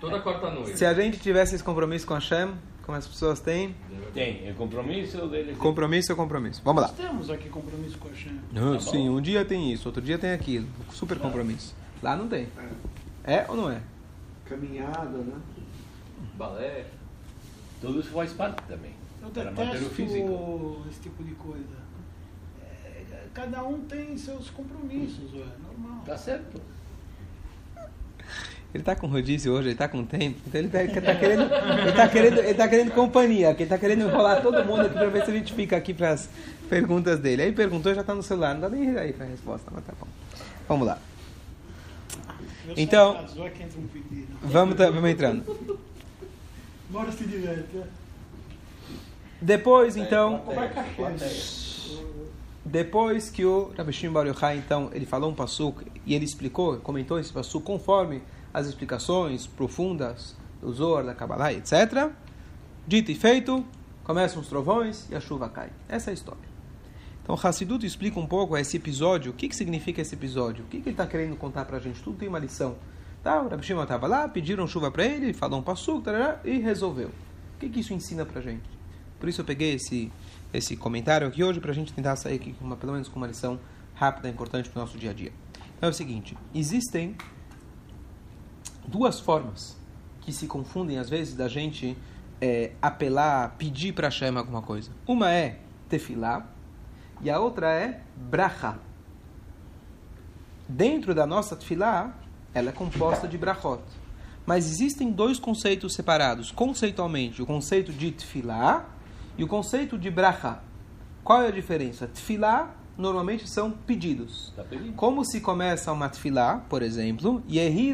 Toda 0.00 0.20
quarta 0.20 0.50
noite. 0.50 0.76
Se 0.76 0.84
a 0.84 0.92
gente 0.92 1.18
tivesse 1.18 1.54
esse 1.54 1.64
compromisso 1.64 2.06
com 2.06 2.14
a 2.14 2.18
Hashem, 2.18 2.52
como 2.84 2.98
as 2.98 3.06
pessoas 3.06 3.40
têm? 3.40 3.74
Tem, 4.12 4.48
é 4.48 4.52
compromisso 4.52 5.26
deles. 5.28 5.56
Compromisso 5.58 6.12
é 6.12 6.14
compromisso. 6.14 6.60
Vamos 6.64 6.82
lá. 6.82 6.88
Nós 6.88 6.96
temos 6.96 7.30
aqui 7.30 7.48
compromisso 7.48 7.98
com 7.98 8.08
a 8.08 8.10
Hashem. 8.10 8.40
Ah, 8.54 8.74
tá 8.74 8.80
sim, 8.80 9.08
um 9.08 9.20
dia 9.20 9.44
tem 9.44 9.72
isso, 9.72 9.88
outro 9.88 10.02
dia 10.02 10.18
tem 10.18 10.32
aquilo. 10.32 10.66
Super 10.92 11.18
compromisso. 11.18 11.74
Lá 12.02 12.16
não 12.16 12.28
tem. 12.28 12.48
É, 13.24 13.34
é 13.34 13.46
ou 13.48 13.56
não 13.56 13.70
é? 13.70 13.80
Caminhada, 14.44 15.18
né? 15.18 15.40
Balé. 16.36 16.86
Tudo 17.80 18.00
isso 18.00 18.10
faz 18.10 18.32
parte 18.32 18.62
também. 18.64 18.92
Eu 19.22 19.30
detesto 19.30 20.02
esse 20.88 21.00
tipo 21.00 21.24
de 21.24 21.34
coisa 21.34 21.84
cada 23.34 23.64
um 23.64 23.80
tem 23.80 24.16
seus 24.16 24.48
compromissos, 24.48 25.34
é 25.34 25.44
normal. 25.62 26.02
Tá 26.06 26.16
certo. 26.16 26.60
Ele 28.74 28.82
tá 28.82 28.96
com 28.96 29.06
rodízio 29.06 29.52
hoje, 29.52 29.68
ele 29.68 29.76
tá 29.76 29.86
com 29.86 30.04
tempo, 30.04 30.40
então 30.44 30.60
ele 30.60 30.68
tá, 30.68 30.82
ele 30.82 31.00
tá 31.00 31.14
querendo, 31.14 31.42
ele 31.42 31.92
tá 31.92 32.08
querendo, 32.08 32.38
ele 32.40 32.54
tá 32.54 32.68
querendo 32.68 32.90
companhia, 32.90 33.50
ele 33.56 33.66
tá 33.66 33.78
querendo 33.78 34.02
enrolar 34.02 34.42
todo 34.42 34.64
mundo 34.64 34.80
aqui 34.80 34.94
para 34.94 35.08
ver 35.10 35.24
se 35.24 35.30
a 35.30 35.34
gente 35.34 35.52
fica 35.52 35.76
aqui 35.76 35.94
para 35.94 36.10
as 36.10 36.28
perguntas 36.68 37.20
dele. 37.20 37.42
Aí 37.42 37.52
perguntou, 37.52 37.94
já 37.94 38.02
tá 38.02 38.12
no 38.16 38.22
celular, 38.22 38.54
não 38.54 38.62
dá 38.62 38.68
nem 38.68 38.98
aí 38.98 39.12
para 39.12 39.26
a 39.26 39.28
resposta, 39.28 39.70
mas 39.72 39.84
tá 39.84 39.92
bom. 40.00 40.08
Vamos 40.68 40.88
lá. 40.88 40.98
Então, 42.76 43.24
vamos, 44.42 44.74
tá, 44.74 44.90
vamos 44.90 45.08
entrando. 45.08 45.78
Bora 46.90 47.12
se 47.12 47.24
diverte. 47.24 47.78
É. 47.78 47.84
Depois, 49.40 49.96
então, 49.96 50.42
depois 52.64 53.30
que 53.30 53.44
o 53.44 53.72
Rabbi 53.76 53.92
Shimon 53.92 54.12
Bar 54.14 54.26
Yochai, 54.26 54.56
então, 54.56 54.90
ele 54.92 55.06
falou 55.06 55.30
um 55.30 55.34
passuk 55.34 55.84
e 56.04 56.12
ele 56.12 56.24
explicou, 56.24 56.78
comentou 56.78 57.20
esse 57.20 57.32
passuk 57.32 57.64
conforme 57.64 58.20
as 58.54 58.66
explicações 58.66 59.46
profundas 59.46 60.36
do 60.62 60.72
Zohar, 60.72 61.04
da 61.04 61.14
Kabbalah, 61.14 61.52
etc. 61.52 62.10
Dito 62.86 63.10
e 63.10 63.14
feito, 63.14 63.64
começam 64.04 64.40
os 64.40 64.48
trovões 64.48 65.10
e 65.10 65.14
a 65.14 65.20
chuva 65.20 65.48
cai. 65.48 65.70
Essa 65.88 66.10
é 66.10 66.12
a 66.12 66.14
história. 66.14 66.54
Então, 67.22 67.38
Hassidut 67.42 67.84
explica 67.84 68.20
um 68.20 68.26
pouco 68.26 68.56
esse 68.56 68.76
episódio, 68.76 69.32
o 69.32 69.34
que, 69.34 69.48
que 69.48 69.56
significa 69.56 70.00
esse 70.00 70.14
episódio, 70.14 70.64
o 70.64 70.68
que, 70.68 70.78
que 70.80 70.88
ele 70.88 70.94
está 70.94 71.06
querendo 71.06 71.36
contar 71.36 71.64
para 71.64 71.78
a 71.78 71.80
gente. 71.80 72.02
Tudo 72.02 72.18
tem 72.18 72.28
uma 72.28 72.38
lição. 72.38 72.76
Tá, 73.22 73.42
o 73.42 73.48
Rabbi 73.48 73.64
Shimon 73.64 73.82
estava 73.82 74.06
lá, 74.06 74.28
pediram 74.28 74.66
chuva 74.66 74.90
para 74.90 75.04
ele, 75.04 75.32
falou 75.32 75.58
um 75.58 75.62
passuk 75.62 76.06
e 76.44 76.58
resolveu. 76.58 77.08
O 77.08 77.58
que, 77.58 77.68
que 77.68 77.80
isso 77.80 77.92
ensina 77.92 78.24
para 78.24 78.40
a 78.40 78.42
gente? 78.42 78.68
Por 79.18 79.28
isso 79.28 79.40
eu 79.40 79.44
peguei 79.44 79.74
esse 79.74 80.12
esse 80.54 80.76
comentário 80.76 81.26
aqui 81.26 81.42
hoje 81.42 81.58
para 81.58 81.72
a 81.72 81.74
gente 81.74 81.92
tentar 81.92 82.14
sair 82.14 82.36
aqui 82.36 82.52
com 82.52 82.64
uma, 82.64 82.76
pelo 82.76 82.92
menos 82.92 83.08
com 83.08 83.16
uma 83.16 83.26
lição 83.26 83.58
rápida, 83.94 84.28
importante 84.28 84.68
para 84.68 84.78
o 84.78 84.84
nosso 84.84 84.96
dia 84.96 85.10
a 85.10 85.12
dia. 85.12 85.32
Então 85.76 85.88
é 85.88 85.90
o 85.90 85.94
seguinte: 85.94 86.36
existem 86.54 87.16
duas 88.86 89.20
formas 89.20 89.76
que 90.20 90.32
se 90.32 90.46
confundem 90.46 90.98
às 90.98 91.08
vezes 91.08 91.34
da 91.34 91.48
gente 91.48 91.96
é, 92.40 92.72
apelar, 92.80 93.54
pedir 93.56 93.92
para 93.92 94.08
Hashem 94.08 94.36
alguma 94.36 94.62
coisa. 94.62 94.90
Uma 95.06 95.30
é 95.30 95.58
tefilá 95.88 96.46
e 97.20 97.30
a 97.30 97.38
outra 97.38 97.72
é 97.72 98.00
bracha. 98.16 98.78
Dentro 100.68 101.14
da 101.14 101.26
nossa 101.26 101.54
tefilá, 101.54 102.14
ela 102.52 102.70
é 102.70 102.72
composta 102.72 103.28
de 103.28 103.36
brachot. 103.36 103.82
Mas 104.46 104.70
existem 104.70 105.10
dois 105.10 105.38
conceitos 105.38 105.94
separados, 105.94 106.50
conceitualmente, 106.50 107.40
o 107.42 107.46
conceito 107.46 107.92
de 107.92 108.12
tefilá 108.12 108.86
e 109.38 109.44
o 109.44 109.46
conceito 109.48 109.98
de 109.98 110.10
bracha. 110.10 110.60
Qual 111.22 111.42
é 111.42 111.48
a 111.48 111.50
diferença? 111.50 112.06
Tefilá 112.06 112.74
normalmente 112.96 113.48
são 113.48 113.70
pedidos. 113.70 114.52
Tá? 114.54 114.64
Como 114.96 115.24
se 115.24 115.40
começa 115.40 115.90
uma 115.92 116.08
tefilá, 116.08 116.62
por 116.68 116.82
exemplo, 116.82 117.42
Yehi 117.50 117.92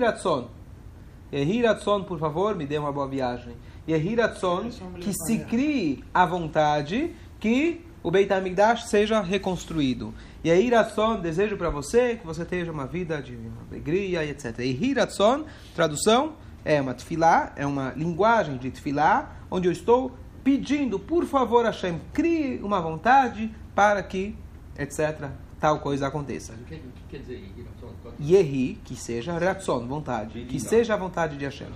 Ratzon. 1.30 1.37
Yehi 1.37 1.62
Ratzon, 1.62 2.04
por 2.04 2.18
favor, 2.18 2.54
me 2.54 2.66
dê 2.66 2.78
uma 2.78 2.92
boa 2.92 3.08
viagem. 3.08 3.54
Yehi 3.88 4.14
Ratzon, 4.14 4.70
que 5.00 5.12
se 5.12 5.38
crie 5.38 6.04
a 6.12 6.26
vontade 6.26 7.14
que 7.38 7.84
o 8.02 8.10
Beit 8.10 8.32
HaMikdash 8.32 8.84
seja 8.84 9.20
reconstruído. 9.20 10.14
Yehi 10.44 10.70
Ratzon, 10.70 11.20
desejo 11.20 11.56
para 11.56 11.70
você 11.70 12.16
que 12.16 12.26
você 12.26 12.44
tenha 12.44 12.70
uma 12.70 12.87
vida 12.87 13.20
de 13.22 13.38
alegria 13.70 14.25
etc. 14.25 14.58
Yehi 14.58 14.94
Ratzon, 14.94 15.44
tradução, 15.75 16.34
é 16.64 16.80
uma 16.80 16.94
tefilá, 16.94 17.52
é 17.56 17.66
uma 17.66 17.92
linguagem 17.96 18.56
de 18.58 18.70
tefilá, 18.70 19.34
onde 19.50 19.68
eu 19.68 19.72
estou 19.72 20.12
pedindo, 20.44 20.99
por 20.99 21.26
favor, 21.26 21.64
Hashem, 21.64 22.00
crie 22.12 22.58
uma 22.62 22.80
vontade 22.80 23.54
para 23.75 24.02
que, 24.02 24.37
etc., 24.78 25.30
tal 25.61 25.79
coisa 25.79 26.07
aconteça. 26.07 26.55
O 26.55 26.64
que, 26.64 26.75
o 26.75 26.79
que 26.79 27.02
quer 27.11 27.19
dizer 27.19 27.52
Iratzon? 27.57 27.90
Yehi, 28.21 28.81
que 28.85 28.97
seja 28.97 29.38
Ratzon, 29.38 29.87
vontade. 29.87 30.40
Que 30.45 30.59
seja 30.59 30.95
a 30.95 30.97
vontade 30.97 31.37
de 31.37 31.45
Hashem. 31.45 31.69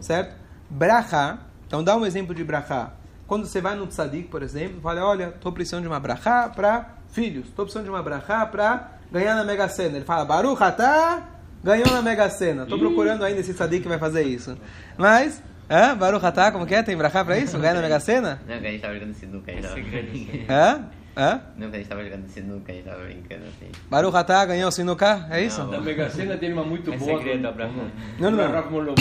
Certo? 0.00 0.36
Bracha, 0.70 1.38
então 1.66 1.82
dá 1.82 1.96
um 1.96 2.06
exemplo 2.06 2.34
de 2.34 2.44
bracha. 2.44 2.92
Quando 3.26 3.46
você 3.46 3.60
vai 3.60 3.74
no 3.74 3.86
tzadik, 3.86 4.28
por 4.28 4.42
exemplo, 4.42 4.80
fala, 4.80 5.04
olha, 5.04 5.32
estou 5.34 5.50
precisando 5.52 5.82
de 5.82 5.88
uma 5.88 5.98
bracha 5.98 6.48
para 6.54 6.94
filhos. 7.10 7.48
Estou 7.48 7.64
precisando 7.64 7.84
de 7.84 7.90
uma 7.90 8.02
bracha 8.02 8.46
para 8.46 8.92
ganhar 9.10 9.34
na 9.34 9.42
Mega 9.44 9.68
Sena. 9.68 9.96
Ele 9.96 10.04
fala, 10.04 10.24
Baruch 10.24 10.62
atah, 10.62 11.24
ganhou 11.62 11.90
na 11.90 12.02
Mega 12.02 12.30
Sena. 12.30 12.62
Estou 12.62 12.78
procurando 12.78 13.24
ainda 13.24 13.40
esse 13.40 13.52
tzadik 13.52 13.82
que 13.82 13.88
vai 13.88 13.98
fazer 13.98 14.22
isso. 14.22 14.56
Mas, 14.96 15.42
hã? 15.68 15.96
Baruch 15.96 16.24
atah, 16.24 16.52
como 16.52 16.66
que 16.66 16.74
é? 16.74 16.82
Tem 16.84 16.96
bracha 16.96 17.24
para 17.24 17.36
isso? 17.38 17.58
Ganhar 17.58 17.74
na 17.74 17.82
Mega 17.82 17.98
Sena? 17.98 18.40
Não, 18.46 18.60
que 18.60 18.66
a 18.66 18.70
gente 18.70 18.80
tava 18.80 18.94
jogando 18.94 19.14
sinuca, 19.14 19.50
a 19.50 19.54
gente 19.54 19.62
tava 19.64 19.74
brincando. 19.74 20.44
Hã? 20.48 20.84
Hã? 21.16 21.40
Não, 21.56 21.70
que 21.70 21.76
a 21.76 21.78
gente 21.78 21.88
tava 21.88 22.04
jogando 22.04 22.28
sinuca, 22.28 22.70
a 22.70 22.74
gente 22.74 22.84
tava 22.84 23.02
brincando 23.04 23.44
assim. 23.46 23.72
Baruch 23.88 24.14
atah, 24.16 24.44
ganhou 24.44 24.68
o 24.68 24.72
sinuca? 24.72 25.26
É 25.30 25.42
isso? 25.42 25.64
Na 25.64 25.80
Mega 25.80 26.10
Sena 26.10 26.36
tem 26.36 26.52
uma 26.52 26.62
muito 26.62 26.92
É 26.92 26.96
boa. 26.98 27.16
segredo, 27.18 27.46
Abraão. 27.48 27.72
Não, 28.18 28.30
não, 28.30 28.36
não. 28.36 28.94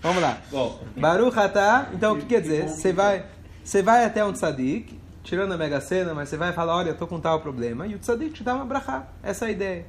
Vamos 0.00 0.22
lá. 0.22 0.38
Bom, 0.50 0.80
Baruch 0.96 1.38
atah, 1.38 1.88
então 1.92 2.14
o 2.14 2.18
que 2.18 2.24
quer 2.24 2.40
dizer? 2.40 2.68
Você 2.68 2.90
vai, 2.90 3.24
você 3.62 3.82
vai 3.82 4.06
até 4.06 4.24
um 4.24 4.32
tzadik, 4.32 4.98
tirando 5.22 5.52
a 5.52 5.58
mega 5.58 5.78
sena, 5.78 6.14
mas 6.14 6.30
você 6.30 6.38
vai 6.38 6.54
falar, 6.54 6.74
olha, 6.74 6.90
eu 6.90 6.96
tô 6.96 7.06
com 7.06 7.20
tal 7.20 7.40
problema, 7.40 7.86
e 7.86 7.94
o 7.94 7.98
tzadik 7.98 8.32
te 8.32 8.42
dá 8.42 8.54
uma 8.54 8.64
brachá. 8.64 9.06
Essa 9.22 9.44
é 9.44 9.48
a 9.48 9.50
ideia. 9.50 9.86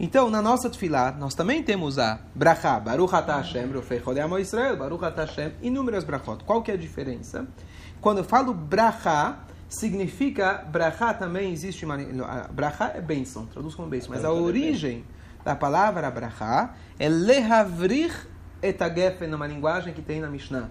Então, 0.00 0.28
na 0.28 0.42
nossa 0.42 0.68
tefilá, 0.68 1.12
nós 1.12 1.34
também 1.34 1.62
temos 1.62 2.00
a 2.00 2.18
brachá, 2.34 2.80
Baruch 2.80 3.14
atah 3.14 3.36
Hashem, 3.36 3.70
Amo 4.24 4.38
Israel, 4.40 4.76
Baruch 4.76 5.04
atah 5.04 5.22
Hashem, 5.24 5.52
inúmeras 5.62 6.02
brachot. 6.02 6.42
Qual 6.44 6.62
que 6.62 6.72
é 6.72 6.74
a 6.74 6.76
diferença? 6.76 7.46
Quando 8.00 8.18
eu 8.18 8.24
falo 8.24 8.52
brachá, 8.52 9.38
significa, 9.72 10.64
brachá 10.70 11.14
também 11.14 11.50
existe 11.50 11.84
uma, 11.84 11.94
a 11.94 12.48
brachá 12.48 12.92
é 12.94 13.00
bênção, 13.00 13.46
traduz 13.46 13.74
como 13.74 13.88
bênção, 13.88 14.10
mas 14.10 14.22
a 14.22 14.30
origem 14.30 15.02
da 15.42 15.56
palavra 15.56 16.10
brachá 16.10 16.74
é 16.98 17.08
lehavrir 17.08 18.12
et 18.62 18.80
agefen, 18.82 19.28
numa 19.28 19.46
linguagem 19.46 19.94
que 19.94 20.02
tem 20.02 20.20
na 20.20 20.28
Mishnah. 20.28 20.68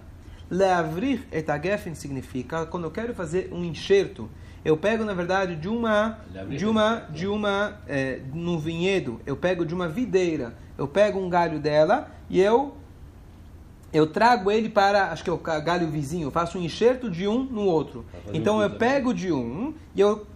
Leavrir 0.48 1.26
et 1.32 1.50
agefen 1.50 1.96
significa 1.96 2.64
quando 2.64 2.84
eu 2.84 2.92
quero 2.92 3.12
fazer 3.12 3.50
um 3.52 3.64
enxerto, 3.64 4.30
eu 4.64 4.76
pego 4.76 5.04
na 5.04 5.14
verdade 5.14 5.56
de 5.56 5.68
uma 5.68 6.20
de 6.48 6.64
uma 6.64 6.96
de 7.10 7.26
uma 7.26 7.80
é, 7.88 8.20
no 8.32 8.56
vinhedo, 8.56 9.20
eu 9.26 9.36
pego 9.36 9.66
de 9.66 9.74
uma 9.74 9.88
videira, 9.88 10.54
eu 10.78 10.86
pego 10.86 11.18
um 11.18 11.28
galho 11.28 11.58
dela 11.58 12.08
e 12.30 12.40
eu 12.40 12.76
eu 13.92 14.06
trago 14.06 14.50
ele 14.50 14.68
para, 14.68 15.10
acho 15.12 15.22
que 15.24 15.30
é 15.30 15.32
o 15.32 15.36
galho 15.38 15.88
vizinho, 15.88 16.26
eu 16.26 16.30
faço 16.30 16.58
um 16.58 16.62
enxerto 16.62 17.10
de 17.10 17.26
um 17.28 17.44
no 17.44 17.62
outro. 17.62 18.04
Então 18.32 18.60
eu 18.62 18.70
fio 18.70 18.78
pego 18.78 19.12
de 19.14 19.32
um 19.32 19.74
e 19.94 20.00
eu 20.00 20.26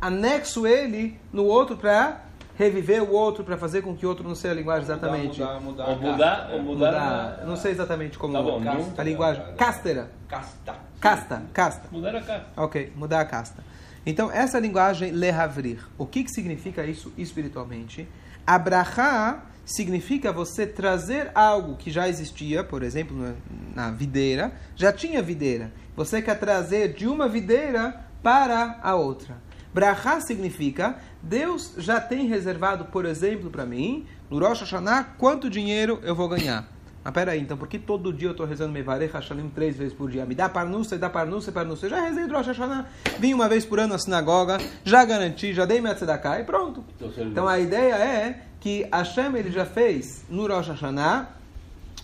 anexo 0.00 0.66
ele 0.66 1.18
no 1.32 1.44
outro 1.44 1.76
para 1.76 2.24
reviver 2.56 3.02
o 3.02 3.10
outro, 3.12 3.42
para 3.42 3.56
fazer 3.56 3.80
com 3.82 3.96
que 3.96 4.04
o 4.04 4.08
outro 4.08 4.26
não 4.26 4.34
seja 4.34 4.52
a 4.52 4.56
linguagem 4.56 4.82
exatamente. 4.84 5.40
Mudar, 5.40 5.60
mudar, 5.60 5.84
ou 5.86 5.92
a 5.92 5.96
mudar, 5.96 6.28
casta, 6.36 6.52
ou 6.52 6.58
né? 6.58 6.64
mudar. 6.64 6.92
Mudar, 6.92 7.42
não 7.46 7.56
sei 7.56 7.72
exatamente 7.72 8.18
como 8.18 8.34
Tá 8.34 8.42
bom, 8.42 8.56
a 8.56 8.60
não- 8.60 9.04
linguagem. 9.04 9.42
Castera. 9.56 10.10
Casta. 10.28 10.74
Casta, 11.00 11.42
casta. 11.54 11.88
Mudar 11.90 12.14
a 12.14 12.20
casta. 12.20 12.46
Ok, 12.56 12.92
mudar 12.94 13.20
a 13.20 13.24
casta. 13.24 13.64
Então, 14.04 14.30
essa 14.30 14.58
linguagem 14.58 15.10
lehavrir, 15.12 15.78
o 15.96 16.04
que, 16.06 16.22
que 16.24 16.30
significa 16.30 16.84
isso 16.84 17.10
espiritualmente? 17.16 18.06
Abrahá 18.46 19.42
significa 19.72 20.32
você 20.32 20.66
trazer 20.66 21.30
algo 21.34 21.76
que 21.76 21.90
já 21.90 22.08
existia, 22.08 22.62
por 22.64 22.82
exemplo, 22.82 23.34
na, 23.74 23.90
videira, 23.90 24.52
já 24.74 24.92
tinha 24.92 25.22
videira. 25.22 25.72
Você 25.96 26.20
quer 26.20 26.38
trazer 26.38 26.94
de 26.94 27.06
uma 27.06 27.28
videira 27.28 28.04
para 28.22 28.78
a 28.82 28.94
outra. 28.94 29.36
Brachá 29.72 30.20
significa 30.20 30.98
Deus 31.22 31.74
já 31.78 32.00
tem 32.00 32.26
reservado, 32.26 32.86
por 32.86 33.04
exemplo, 33.04 33.50
para 33.50 33.64
mim, 33.64 34.06
no 34.28 34.38
Rosh 34.38 34.60
Hashanah, 34.60 35.04
quanto 35.16 35.48
dinheiro 35.48 36.00
eu 36.02 36.14
vou 36.14 36.28
ganhar. 36.28 36.68
Mas 37.02 37.14
peraí, 37.14 37.40
então 37.40 37.56
por 37.56 37.66
que 37.66 37.78
todo 37.78 38.12
dia 38.12 38.28
eu 38.28 38.32
estou 38.32 38.46
rezando 38.46 38.72
Mevarech 38.72 39.14
Hashalim 39.14 39.48
três 39.48 39.76
vezes 39.76 39.94
por 39.94 40.10
dia? 40.10 40.26
Me 40.26 40.34
dá 40.34 40.48
parnussa, 40.48 40.98
dá 40.98 41.08
parnussa, 41.08 41.50
parnussa. 41.50 41.86
Eu 41.86 41.90
já 41.90 42.00
rezei 42.00 42.26
do 42.26 42.34
Rosh 42.34 42.48
Hashanah, 42.48 42.86
vim 43.18 43.32
uma 43.32 43.48
vez 43.48 43.64
por 43.64 43.80
ano 43.80 43.94
na 43.94 43.98
sinagoga, 43.98 44.58
já 44.84 45.04
garanti, 45.04 45.54
já 45.54 45.64
dei 45.64 45.80
minha 45.80 45.94
tzedakah 45.94 46.40
e 46.40 46.44
pronto. 46.44 46.84
Então, 46.96 47.26
Então 47.26 47.48
a 47.48 47.58
ideia 47.58 47.94
é 47.94 48.42
que 48.60 48.86
Hashem 48.92 49.34
ele 49.36 49.50
já 49.50 49.64
fez 49.64 50.24
no 50.28 50.46
Rosh 50.46 50.68
Hashanah 50.68 51.30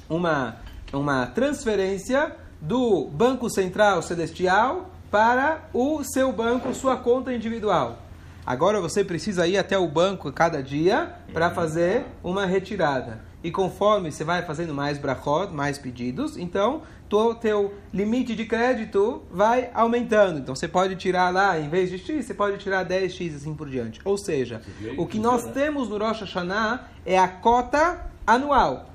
uma, 0.08 0.56
uma 0.92 1.26
transferência 1.26 2.34
do 2.60 3.06
Banco 3.06 3.50
Central 3.50 4.00
Celestial 4.00 4.90
para 5.10 5.68
o 5.74 6.02
seu 6.04 6.32
banco, 6.32 6.74
sua 6.74 6.96
conta 6.96 7.32
individual. 7.32 7.98
Agora 8.46 8.80
você 8.80 9.04
precisa 9.04 9.46
ir 9.46 9.58
até 9.58 9.76
o 9.76 9.88
banco 9.88 10.32
cada 10.32 10.62
dia 10.62 11.12
para 11.32 11.50
fazer 11.50 12.04
uma 12.22 12.46
retirada. 12.46 13.20
E 13.46 13.50
conforme 13.52 14.10
você 14.10 14.24
vai 14.24 14.42
fazendo 14.42 14.74
mais 14.74 14.98
brachot, 14.98 15.52
mais 15.52 15.78
pedidos, 15.78 16.36
então 16.36 16.82
o 17.12 17.34
teu 17.36 17.74
limite 17.94 18.34
de 18.34 18.44
crédito 18.44 19.22
vai 19.30 19.70
aumentando. 19.72 20.40
Então 20.40 20.52
você 20.52 20.66
pode 20.66 20.96
tirar 20.96 21.32
lá, 21.32 21.56
em 21.56 21.68
vez 21.68 21.88
de 21.88 21.96
X, 21.96 22.26
você 22.26 22.34
pode 22.34 22.58
tirar 22.58 22.84
10X 22.84 23.36
assim 23.36 23.54
por 23.54 23.70
diante. 23.70 24.00
Ou 24.04 24.18
seja, 24.18 24.62
o 24.98 25.06
que 25.06 25.20
nós 25.20 25.44
temos 25.52 25.88
no 25.88 25.96
Rosh 25.96 26.22
Hashanah 26.22 26.88
é 27.04 27.16
a 27.16 27.28
cota 27.28 28.10
anual 28.26 28.90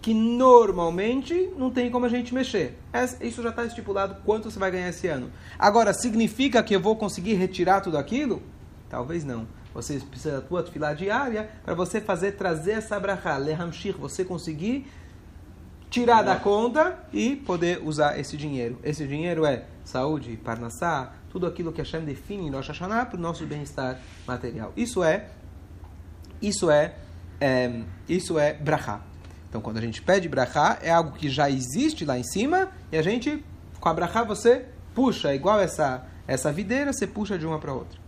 que 0.00 0.14
normalmente 0.14 1.50
não 1.58 1.70
tem 1.70 1.90
como 1.90 2.06
a 2.06 2.08
gente 2.08 2.32
mexer. 2.32 2.78
Essa- 2.92 3.24
Isso 3.24 3.42
já 3.42 3.48
está 3.50 3.64
estipulado 3.64 4.18
quanto 4.24 4.48
você 4.48 4.58
vai 4.60 4.70
ganhar 4.70 4.88
esse 4.90 5.08
ano. 5.08 5.30
Agora, 5.58 5.92
significa 5.92 6.62
que 6.62 6.74
eu 6.76 6.80
vou 6.80 6.94
conseguir 6.94 7.34
retirar 7.34 7.80
tudo 7.80 7.98
aquilo? 7.98 8.40
Talvez 8.88 9.24
não. 9.24 9.46
Você 9.82 10.00
precisa 10.00 10.40
da 10.40 10.40
tua 10.40 10.64
fila 10.64 10.92
diária 10.92 11.48
para 11.64 11.72
você 11.72 12.00
fazer, 12.00 12.32
trazer 12.32 12.72
essa 12.72 12.98
brachá, 12.98 13.36
lehamshir, 13.36 13.96
você 13.96 14.24
conseguir 14.24 14.90
tirar 15.88 16.22
da 16.22 16.34
conta 16.34 16.98
e 17.12 17.36
poder 17.36 17.80
usar 17.84 18.18
esse 18.18 18.36
dinheiro. 18.36 18.76
Esse 18.82 19.06
dinheiro 19.06 19.46
é 19.46 19.64
saúde, 19.84 20.36
parnassá, 20.36 21.14
tudo 21.30 21.46
aquilo 21.46 21.72
que 21.72 21.80
Hashem 21.80 22.04
define 22.04 22.48
em 22.48 22.50
Rosh 22.50 22.68
Hashanah 22.68 23.06
para 23.06 23.16
o 23.16 23.20
nosso 23.20 23.46
bem-estar 23.46 24.00
material. 24.26 24.72
Isso 24.76 25.02
é, 25.04 25.28
isso 26.42 26.70
é, 26.72 26.96
é 27.40 27.82
isso 28.08 28.36
é 28.36 28.54
brachá. 28.54 29.00
Então, 29.48 29.60
quando 29.60 29.78
a 29.78 29.80
gente 29.80 30.02
pede 30.02 30.28
brachá, 30.28 30.78
é 30.82 30.90
algo 30.90 31.12
que 31.12 31.30
já 31.30 31.48
existe 31.48 32.04
lá 32.04 32.18
em 32.18 32.24
cima 32.24 32.68
e 32.90 32.98
a 32.98 33.02
gente, 33.02 33.44
com 33.78 33.88
a 33.88 33.94
brachá, 33.94 34.24
você 34.24 34.66
puxa, 34.92 35.32
igual 35.32 35.60
essa, 35.60 36.04
essa 36.26 36.52
videira, 36.52 36.92
você 36.92 37.06
puxa 37.06 37.38
de 37.38 37.46
uma 37.46 37.60
para 37.60 37.72
outra. 37.72 38.07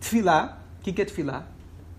Tfilá, 0.00 0.60
o 0.78 0.82
que, 0.82 1.00
é 1.00 1.04
tfilá? 1.04 1.46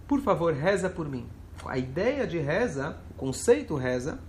Por 0.08 0.22
favor, 0.22 0.53
reza 0.53 0.89
por 0.89 1.08
mim. 1.08 1.27
A 1.65 1.77
ideia 1.77 2.25
de 2.25 2.39
reza, 2.39 2.98
o 3.12 3.13
conceito 3.15 3.75
reza, 3.75 4.20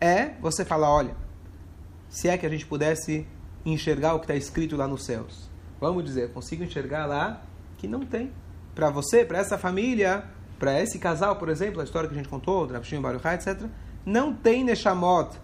é 0.00 0.30
você 0.40 0.64
falar, 0.64 0.90
olha, 0.90 1.14
se 2.08 2.28
é 2.28 2.36
que 2.36 2.44
a 2.44 2.48
gente 2.48 2.66
pudesse 2.66 3.26
enxergar 3.64 4.14
o 4.14 4.18
que 4.18 4.24
está 4.24 4.34
escrito 4.34 4.76
lá 4.76 4.88
nos 4.88 5.04
céus. 5.04 5.48
Vamos 5.80 6.04
dizer, 6.04 6.32
consigo 6.32 6.64
enxergar 6.64 7.06
lá 7.06 7.42
que 7.78 7.86
não 7.86 8.04
tem. 8.04 8.32
Para 8.74 8.90
você, 8.90 9.24
para 9.24 9.38
essa 9.38 9.56
família, 9.56 10.24
para 10.58 10.80
esse 10.80 10.98
casal, 10.98 11.36
por 11.36 11.48
exemplo, 11.48 11.80
a 11.80 11.84
história 11.84 12.08
que 12.08 12.14
a 12.14 12.18
gente 12.18 12.28
contou, 12.28 12.66
Drafshim 12.66 13.00
Baruchai, 13.00 13.36
etc., 13.36 13.66
não 14.04 14.34
tem 14.34 14.64
Neshamot 14.64 15.38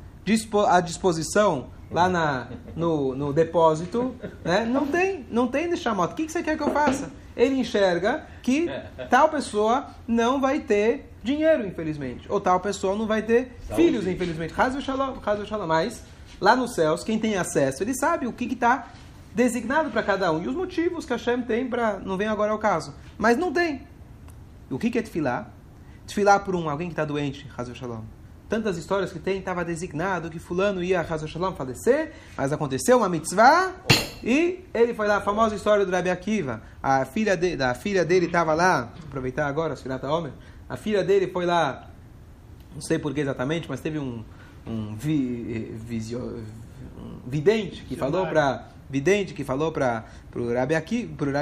à 0.68 0.80
disposição 0.80 1.68
lá 1.90 2.08
na, 2.08 2.48
no, 2.74 3.14
no 3.14 3.32
depósito, 3.32 4.14
né? 4.44 4.64
não 4.64 4.86
tem, 4.86 5.24
não 5.30 5.46
tem 5.46 5.68
Neshamot. 5.68 6.12
O 6.12 6.16
que, 6.16 6.26
que 6.26 6.32
você 6.32 6.42
quer 6.42 6.56
que 6.56 6.62
eu 6.62 6.70
faça? 6.70 7.10
Ele 7.36 7.54
enxerga 7.56 8.26
que 8.42 8.68
tal 9.10 9.28
pessoa 9.28 9.86
não 10.06 10.40
vai 10.40 10.60
ter 10.60 11.12
dinheiro, 11.22 11.66
infelizmente. 11.66 12.26
Ou 12.30 12.40
tal 12.40 12.60
pessoa 12.60 12.96
não 12.96 13.06
vai 13.06 13.22
ter 13.22 13.56
Saúde. 13.66 13.82
filhos, 13.82 14.06
infelizmente. 14.06 14.54
Shalom, 14.54 15.14
Shalom. 15.44 15.66
Mas 15.66 16.02
lá 16.40 16.56
nos 16.56 16.74
céus, 16.74 17.04
quem 17.04 17.18
tem 17.18 17.36
acesso, 17.36 17.82
ele 17.82 17.94
sabe 17.94 18.26
o 18.26 18.32
que 18.32 18.44
está 18.46 18.88
designado 19.34 19.90
para 19.90 20.02
cada 20.02 20.32
um. 20.32 20.42
E 20.42 20.48
os 20.48 20.54
motivos 20.54 21.04
que 21.04 21.12
Hashem 21.12 21.42
tem 21.42 21.68
para. 21.68 21.98
Não 21.98 22.16
vem 22.16 22.26
agora 22.26 22.52
ao 22.52 22.58
caso. 22.58 22.94
Mas 23.18 23.36
não 23.36 23.52
tem. 23.52 23.82
O 24.70 24.78
que 24.78 24.90
que 24.90 24.98
é 24.98 25.02
tefilá? 25.02 25.50
Tefilá 26.06 26.38
por 26.38 26.56
um, 26.56 26.70
alguém 26.70 26.88
que 26.88 26.92
está 26.92 27.04
doente, 27.04 27.46
Hazu 27.56 27.74
Shalom. 27.74 28.15
Tantas 28.48 28.76
histórias 28.76 29.12
que 29.12 29.18
tem, 29.18 29.38
estava 29.38 29.64
designado 29.64 30.30
que 30.30 30.38
fulano 30.38 30.82
ia 30.82 31.00
a 31.00 31.26
Shalom 31.26 31.52
falecer, 31.54 32.12
mas 32.36 32.52
aconteceu 32.52 32.98
uma 32.98 33.08
mitzvah 33.08 33.74
e 34.22 34.64
ele 34.72 34.94
foi 34.94 35.08
lá, 35.08 35.16
a 35.16 35.20
famosa 35.20 35.54
história 35.54 35.84
do 35.84 35.90
Rabi 35.90 36.10
Akiva. 36.10 36.62
A 36.82 37.04
filha, 37.04 37.36
de, 37.36 37.56
filha 37.80 38.04
dele 38.04 38.26
estava 38.26 38.54
lá, 38.54 38.92
aproveitar 39.04 39.46
agora, 39.46 39.74
a 39.74 39.76
Sirata 39.76 40.08
Homer, 40.10 40.32
a 40.68 40.76
filha 40.76 41.02
dele 41.02 41.28
foi 41.28 41.46
lá, 41.46 41.88
não 42.74 42.80
sei 42.80 42.98
por 42.98 43.12
que 43.12 43.20
exatamente, 43.20 43.68
mas 43.68 43.80
teve 43.80 43.98
um, 43.98 44.24
um, 44.66 44.94
vi, 44.94 45.74
visio, 45.74 46.44
um 46.98 47.28
vidente 47.28 47.82
que 47.82 47.96
falou 47.96 48.26
para 48.26 48.68
vidente 48.88 49.34
que 49.34 49.42
falou 49.42 49.72
para 49.72 50.04
o 50.34 50.52
Rabi, 50.52 50.74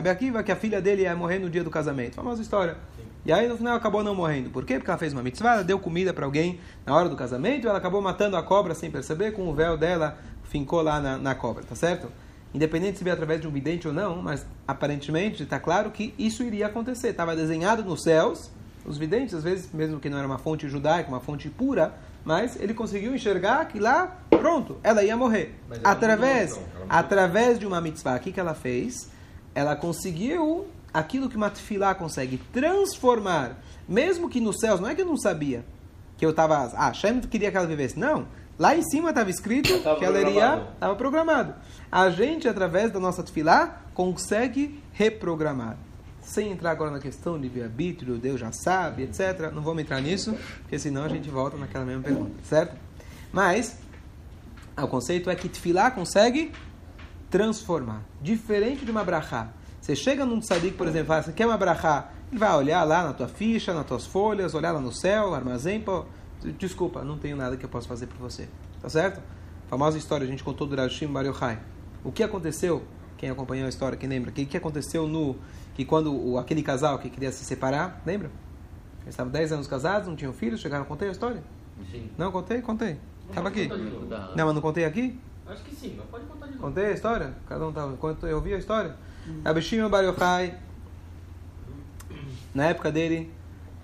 Akiva, 0.09 0.43
que 0.43 0.51
a 0.51 0.57
filha 0.57 0.81
dele 0.81 1.03
ia 1.03 1.15
morrer 1.15 1.39
no 1.39 1.51
dia 1.51 1.63
do 1.63 1.71
casamento. 1.71 2.15
Famosa 2.15 2.41
história. 2.41 2.77
E 3.25 3.33
aí 3.33 3.49
no 3.49 3.57
final 3.57 3.75
acabou 3.75 4.05
não 4.05 4.15
morrendo. 4.15 4.51
Por 4.51 4.65
quê? 4.65 4.75
Porque 4.75 4.91
ela 4.91 4.99
fez 4.99 5.13
uma 5.13 5.23
mitzvah, 5.23 5.55
ela 5.55 5.65
deu 5.65 5.79
comida 5.79 6.13
para 6.13 6.27
alguém 6.27 6.61
na 6.85 6.95
hora 6.95 7.09
do 7.09 7.17
casamento, 7.17 7.65
e 7.65 7.69
ela 7.69 7.79
acabou 7.79 8.03
matando 8.03 8.37
a 8.37 8.43
cobra 8.43 8.75
sem 8.75 8.91
perceber, 8.91 9.33
com 9.33 9.49
o 9.49 9.55
véu 9.55 9.77
dela 9.77 10.19
fincou 10.45 10.83
lá 10.83 11.01
na, 11.01 11.17
na 11.17 11.35
cobra, 11.35 11.65
tá 11.65 11.75
certo? 11.75 12.09
Independente 12.53 12.99
se 12.99 13.03
veio 13.03 13.15
através 13.15 13.41
de 13.41 13.49
um 13.49 13.51
vidente 13.51 13.89
ou 13.89 13.95
não, 13.95 14.23
mas 14.23 14.47
aparentemente 14.69 15.43
está 15.43 15.59
claro 15.59 15.91
que 15.91 16.15
isso 16.17 16.45
iria 16.45 16.67
acontecer. 16.67 17.09
Estava 17.09 17.35
desenhado 17.35 17.83
nos 17.83 18.03
céus, 18.03 18.53
os 18.87 18.97
videntes, 18.97 19.35
às 19.35 19.43
vezes, 19.43 19.73
mesmo 19.73 19.99
que 19.99 20.09
não 20.09 20.19
era 20.19 20.27
uma 20.27 20.39
fonte 20.39 20.69
judaica, 20.69 21.09
uma 21.09 21.19
fonte 21.19 21.49
pura, 21.49 21.95
mas 22.25 22.55
ele 22.61 22.73
conseguiu 22.73 23.15
enxergar 23.15 23.65
que 23.67 23.81
lá, 23.81 24.19
pronto, 24.31 24.77
ela 24.83 25.03
ia 25.03 25.17
morrer. 25.17 25.55
Através, 25.83 26.51
mudou, 26.51 26.69
então. 26.75 26.87
através 26.89 27.59
de 27.59 27.67
uma 27.67 27.81
mitzvah, 27.81 28.17
o 28.17 28.21
que 28.21 28.39
ela 28.39 28.55
fez? 28.55 29.11
Ela 29.55 29.75
conseguiu 29.75 30.69
aquilo 30.95 31.29
que 31.29 31.37
uma 31.37 31.51
tefilá 31.51 31.95
consegue 31.95 32.39
transformar, 32.53 33.59
mesmo 33.89 34.31
que 34.31 34.41
nos 34.41 34.61
céus, 34.61 34.81
não 34.81 34.89
é 34.89 34.95
que 34.95 35.03
eu 35.03 35.07
não 35.07 35.17
sabia 35.19 35.65
que 36.17 36.25
eu 36.25 36.31
estava. 36.31 36.73
Ah, 36.75 36.89
Hashem 36.89 37.21
queria 37.23 37.51
que 37.51 37.57
ela 37.57 37.67
vivesse. 37.67 37.99
Não. 37.99 38.27
Lá 38.59 38.77
em 38.77 38.83
cima 38.83 39.09
estava 39.11 39.29
escrito 39.31 39.69
que 39.99 40.05
ela 40.05 40.21
iria. 40.21 40.69
Estava 40.75 40.95
programado. 40.95 41.55
A 41.91 42.09
gente, 42.11 42.49
através 42.49 42.93
da 42.93 43.01
nossa 43.01 43.23
tefilá, 43.23 43.83
consegue 43.93 44.81
reprogramar. 44.93 45.77
Sem 46.23 46.53
entrar 46.53 46.71
agora 46.71 46.91
na 46.91 47.01
questão 47.01 47.37
de 47.37 47.43
livre-arbítrio, 47.43 48.17
Deus 48.17 48.41
já 48.41 48.51
sabe, 48.53 49.03
etc. 49.03 49.51
Não 49.53 49.61
vamos 49.61 49.83
entrar 49.83 50.01
nisso, 50.01 50.35
porque 50.63 50.79
senão 50.79 51.05
a 51.05 51.09
gente 51.09 51.29
volta 51.29 51.57
naquela 51.57 51.85
mesma 51.85 52.03
pergunta, 52.03 52.33
certo? 52.45 52.77
Mas, 53.31 53.77
o 54.81 54.87
conceito 54.87 55.29
é 55.29 55.35
que 55.35 55.49
tefilá 55.49 55.91
consegue 55.91 56.53
transformar. 57.29 58.03
Diferente 58.23 58.85
de 58.85 58.91
uma 58.91 59.05
brachá. 59.05 59.49
Você 59.85 59.95
chega 59.95 60.25
num 60.25 60.41
tzadik, 60.41 60.79
por 60.79 60.87
exemplo, 60.87 61.09
fala, 61.09 61.23
você 61.23 61.33
quer 61.35 61.45
uma 61.45 61.59
brachá? 61.59 62.11
Ele 62.31 62.39
vai 62.39 62.57
olhar 62.57 62.83
lá 62.85 63.03
na 63.03 63.13
tua 63.13 63.29
ficha, 63.29 63.75
nas 63.75 63.85
tuas 63.85 64.07
folhas, 64.07 64.55
olhar 64.55 64.73
lá 64.73 64.81
no 64.81 64.91
céu, 64.91 65.35
armazém, 65.35 65.79
pô, 65.79 66.07
desculpa, 66.59 67.05
não 67.05 67.19
tenho 67.19 67.37
nada 67.37 67.55
que 67.55 67.67
eu 67.67 67.69
possa 67.69 67.87
fazer 67.87 68.07
por 68.07 68.17
você. 68.17 68.49
Tá 68.81 68.89
certo? 68.89 69.19
A 69.19 69.69
famosa 69.69 69.99
história 69.99 70.25
a 70.25 70.27
gente 70.27 70.43
contou 70.43 70.67
do 70.67 70.75
Rashim 70.75 71.07
Bar 71.07 71.27
Yochai. 71.27 71.61
O 72.03 72.11
que 72.11 72.23
aconteceu, 72.23 72.83
quem 73.19 73.29
acompanhou 73.29 73.67
a 73.67 73.69
história, 73.69 73.95
quem 73.99 74.09
lembra, 74.09 74.31
o 74.31 74.33
que, 74.33 74.47
que 74.47 74.57
aconteceu 74.57 75.07
no 75.07 75.37
que 75.75 75.85
quando 75.85 76.39
aquele 76.39 76.63
casal 76.63 76.99
que 76.99 77.11
queria 77.11 77.31
se 77.31 77.45
separar, 77.45 78.01
lembra? 78.07 78.31
Eles 79.03 79.11
estavam 79.11 79.31
10 79.31 79.53
anos 79.53 79.67
casados, 79.67 80.09
não 80.09 80.17
tinham 80.17 80.33
filhos, 80.33 80.63
chegaram, 80.63 80.87
contei 80.87 81.09
a 81.09 81.13
história? 81.13 81.45
Sim. 81.91 82.09
Não, 82.17 82.33
contei? 82.33 82.63
Contei. 82.63 82.97
Estava 83.29 83.49
aqui. 83.49 83.69
Não, 84.35 84.47
mas 84.47 84.55
não 84.55 84.63
contei 84.63 84.87
aqui? 84.87 85.21
Acho 85.47 85.63
que 85.63 85.75
sim, 85.75 85.95
mas 85.97 86.07
pode 86.07 86.25
contar 86.25 86.47
de 86.47 86.53
novo. 86.53 86.65
Contei 86.65 86.87
a 86.87 86.93
história? 86.93 87.35
Cada 87.47 87.67
um 87.67 87.69
estava. 87.69 87.99
Eu 88.23 88.37
ouvi 88.37 88.55
a 88.55 88.59
história. 88.59 88.97
Abishim 89.45 89.87
Bar 89.89 90.05
Yochai, 90.05 90.59
na 92.55 92.67
época 92.67 92.93
dele, 92.93 93.31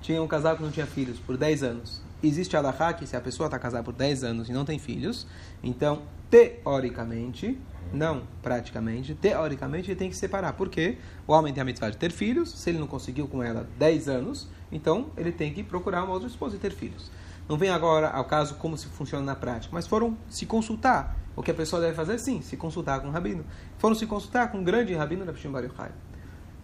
tinha 0.00 0.22
um 0.22 0.28
casal 0.28 0.56
que 0.56 0.62
não 0.62 0.70
tinha 0.70 0.86
filhos 0.86 1.18
por 1.18 1.36
10 1.36 1.62
anos. 1.62 2.02
Existe 2.22 2.56
a 2.56 2.92
que 2.92 3.06
se 3.06 3.16
a 3.16 3.20
pessoa 3.20 3.46
está 3.46 3.58
casada 3.58 3.82
por 3.82 3.94
10 3.94 4.24
anos 4.24 4.48
e 4.48 4.52
não 4.52 4.64
tem 4.64 4.78
filhos, 4.78 5.26
então, 5.62 6.02
teoricamente, 6.30 7.58
não 7.92 8.22
praticamente, 8.42 9.14
teoricamente 9.14 9.90
ele 9.90 9.98
tem 9.98 10.10
que 10.10 10.16
separar. 10.16 10.52
Porque 10.52 10.98
o 11.26 11.32
homem 11.32 11.52
tem 11.52 11.62
a 11.62 11.64
mitzvah 11.64 11.90
de 11.90 11.96
ter 11.96 12.12
filhos, 12.12 12.50
se 12.50 12.70
ele 12.70 12.78
não 12.78 12.86
conseguiu 12.86 13.26
com 13.26 13.42
ela 13.42 13.66
10 13.78 14.08
anos, 14.08 14.48
então 14.70 15.10
ele 15.16 15.32
tem 15.32 15.52
que 15.52 15.62
procurar 15.62 16.04
uma 16.04 16.12
outra 16.12 16.28
esposa 16.28 16.56
e 16.56 16.58
ter 16.58 16.72
filhos. 16.72 17.10
Não 17.48 17.56
vem 17.56 17.70
agora 17.70 18.10
ao 18.10 18.24
caso 18.24 18.54
como 18.56 18.76
se 18.76 18.86
funciona 18.86 19.24
na 19.24 19.34
prática, 19.34 19.72
mas 19.74 19.86
foram 19.86 20.16
se 20.28 20.44
consultar. 20.46 21.16
O 21.36 21.42
que 21.42 21.50
a 21.50 21.54
pessoa 21.54 21.80
deve 21.80 21.94
fazer, 21.94 22.18
sim, 22.18 22.42
se 22.42 22.56
consultar 22.56 23.00
com 23.00 23.08
o 23.08 23.10
rabino. 23.10 23.44
Foram 23.78 23.94
se 23.94 24.06
consultar 24.06 24.50
com 24.50 24.58
um 24.58 24.64
grande 24.64 24.94
rabino 24.94 25.24
da 25.24 25.32
Bar 25.32 25.64
Yochai. 25.64 25.92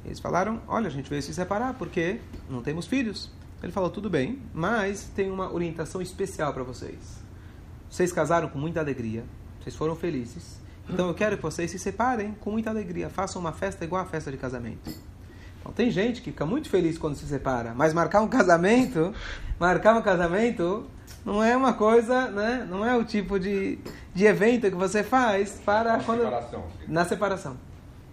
Eles 0.04 0.20
falaram: 0.20 0.60
Olha, 0.68 0.86
a 0.86 0.90
gente 0.90 1.08
veio 1.08 1.22
se 1.22 1.32
separar 1.32 1.74
porque 1.74 2.20
não 2.48 2.62
temos 2.62 2.86
filhos. 2.86 3.30
Ele 3.62 3.72
falou: 3.72 3.90
Tudo 3.90 4.10
bem, 4.10 4.40
mas 4.52 5.10
tem 5.14 5.30
uma 5.30 5.52
orientação 5.52 6.00
especial 6.02 6.52
para 6.52 6.62
vocês. 6.62 7.24
Vocês 7.88 8.12
casaram 8.12 8.48
com 8.48 8.58
muita 8.58 8.80
alegria, 8.80 9.24
vocês 9.60 9.74
foram 9.74 9.96
felizes. 9.96 10.60
Então 10.88 11.08
eu 11.08 11.14
quero 11.14 11.36
que 11.36 11.42
vocês 11.42 11.70
se 11.70 11.78
separem 11.78 12.32
com 12.40 12.50
muita 12.50 12.70
alegria. 12.70 13.08
Façam 13.08 13.40
uma 13.40 13.52
festa 13.52 13.84
igual 13.84 14.02
a 14.02 14.06
festa 14.06 14.30
de 14.30 14.36
casamento. 14.36 14.90
Então 15.66 15.74
tem 15.74 15.90
gente 15.90 16.22
que 16.22 16.30
fica 16.30 16.46
muito 16.46 16.68
feliz 16.68 16.96
quando 16.96 17.16
se 17.16 17.26
separa, 17.26 17.74
mas 17.74 17.92
marcar 17.92 18.20
um 18.20 18.28
casamento, 18.28 19.12
marcar 19.58 19.96
um 19.96 20.02
casamento 20.02 20.86
não 21.24 21.42
é 21.42 21.56
uma 21.56 21.72
coisa, 21.72 22.28
né? 22.30 22.64
Não 22.70 22.86
é 22.86 22.96
o 22.96 23.04
tipo 23.04 23.38
de, 23.38 23.78
de 24.14 24.24
evento 24.24 24.70
que 24.70 24.76
você 24.76 25.02
faz 25.02 25.60
para 25.64 25.96
na 25.96 26.04
quando 26.04 26.20
separação. 26.20 26.64
na 26.86 27.04
separação. 27.04 27.56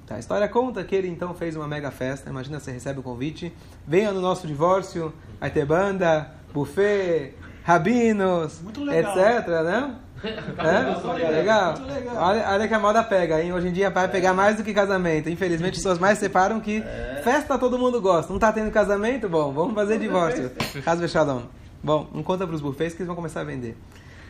Tá, 0.08 0.16
a 0.16 0.20
história 0.20 0.48
conta 0.50 0.84
que 0.84 0.96
ele 0.96 1.08
então 1.08 1.34
fez 1.36 1.56
uma 1.56 1.68
mega 1.68 1.92
festa. 1.92 2.28
Imagina 2.28 2.60
você 2.60 2.72
recebe 2.72 3.00
o 3.00 3.04
convite, 3.04 3.54
venha 3.88 4.12
no 4.12 4.20
nosso 4.20 4.48
divórcio, 4.48 5.14
vai 5.40 5.52
ter 5.52 5.64
banda, 5.64 6.32
buffet, 6.52 7.36
rabinos, 7.64 8.62
etc, 8.92 9.48
né? 9.64 9.96
É? 10.24 11.32
Legal. 11.32 11.74
Olha, 12.16 12.50
olha 12.52 12.66
que 12.66 12.74
a 12.74 12.80
moda 12.80 13.04
pega, 13.04 13.44
hein? 13.44 13.52
Hoje 13.52 13.68
em 13.68 13.74
dia 13.74 13.90
vai 13.90 14.08
pegar 14.08 14.34
mais 14.34 14.56
do 14.56 14.64
que 14.64 14.74
casamento. 14.74 15.30
Infelizmente, 15.30 15.72
as 15.72 15.78
pessoas 15.80 16.00
mais 16.00 16.18
separam 16.18 16.62
que 16.62 16.82
festa 17.26 17.58
todo 17.58 17.78
mundo 17.78 18.00
gosta. 18.00 18.32
Não 18.32 18.40
tá 18.40 18.50
tendo 18.54 18.72
casamento? 18.72 19.28
Bom, 19.28 19.52
vamos 19.52 19.74
fazer 19.74 20.00
divórcio. 20.00 20.50
Caso 20.86 21.02
fechadão. 21.02 21.50
Bom, 21.84 22.08
não 22.14 22.24
conta 22.24 22.48
para 22.48 22.56
os 22.56 22.62
buffets 22.62 22.94
que 22.94 23.02
eles 23.02 23.08
vão 23.08 23.18
começar 23.18 23.42
a 23.42 23.44
vender. 23.44 23.78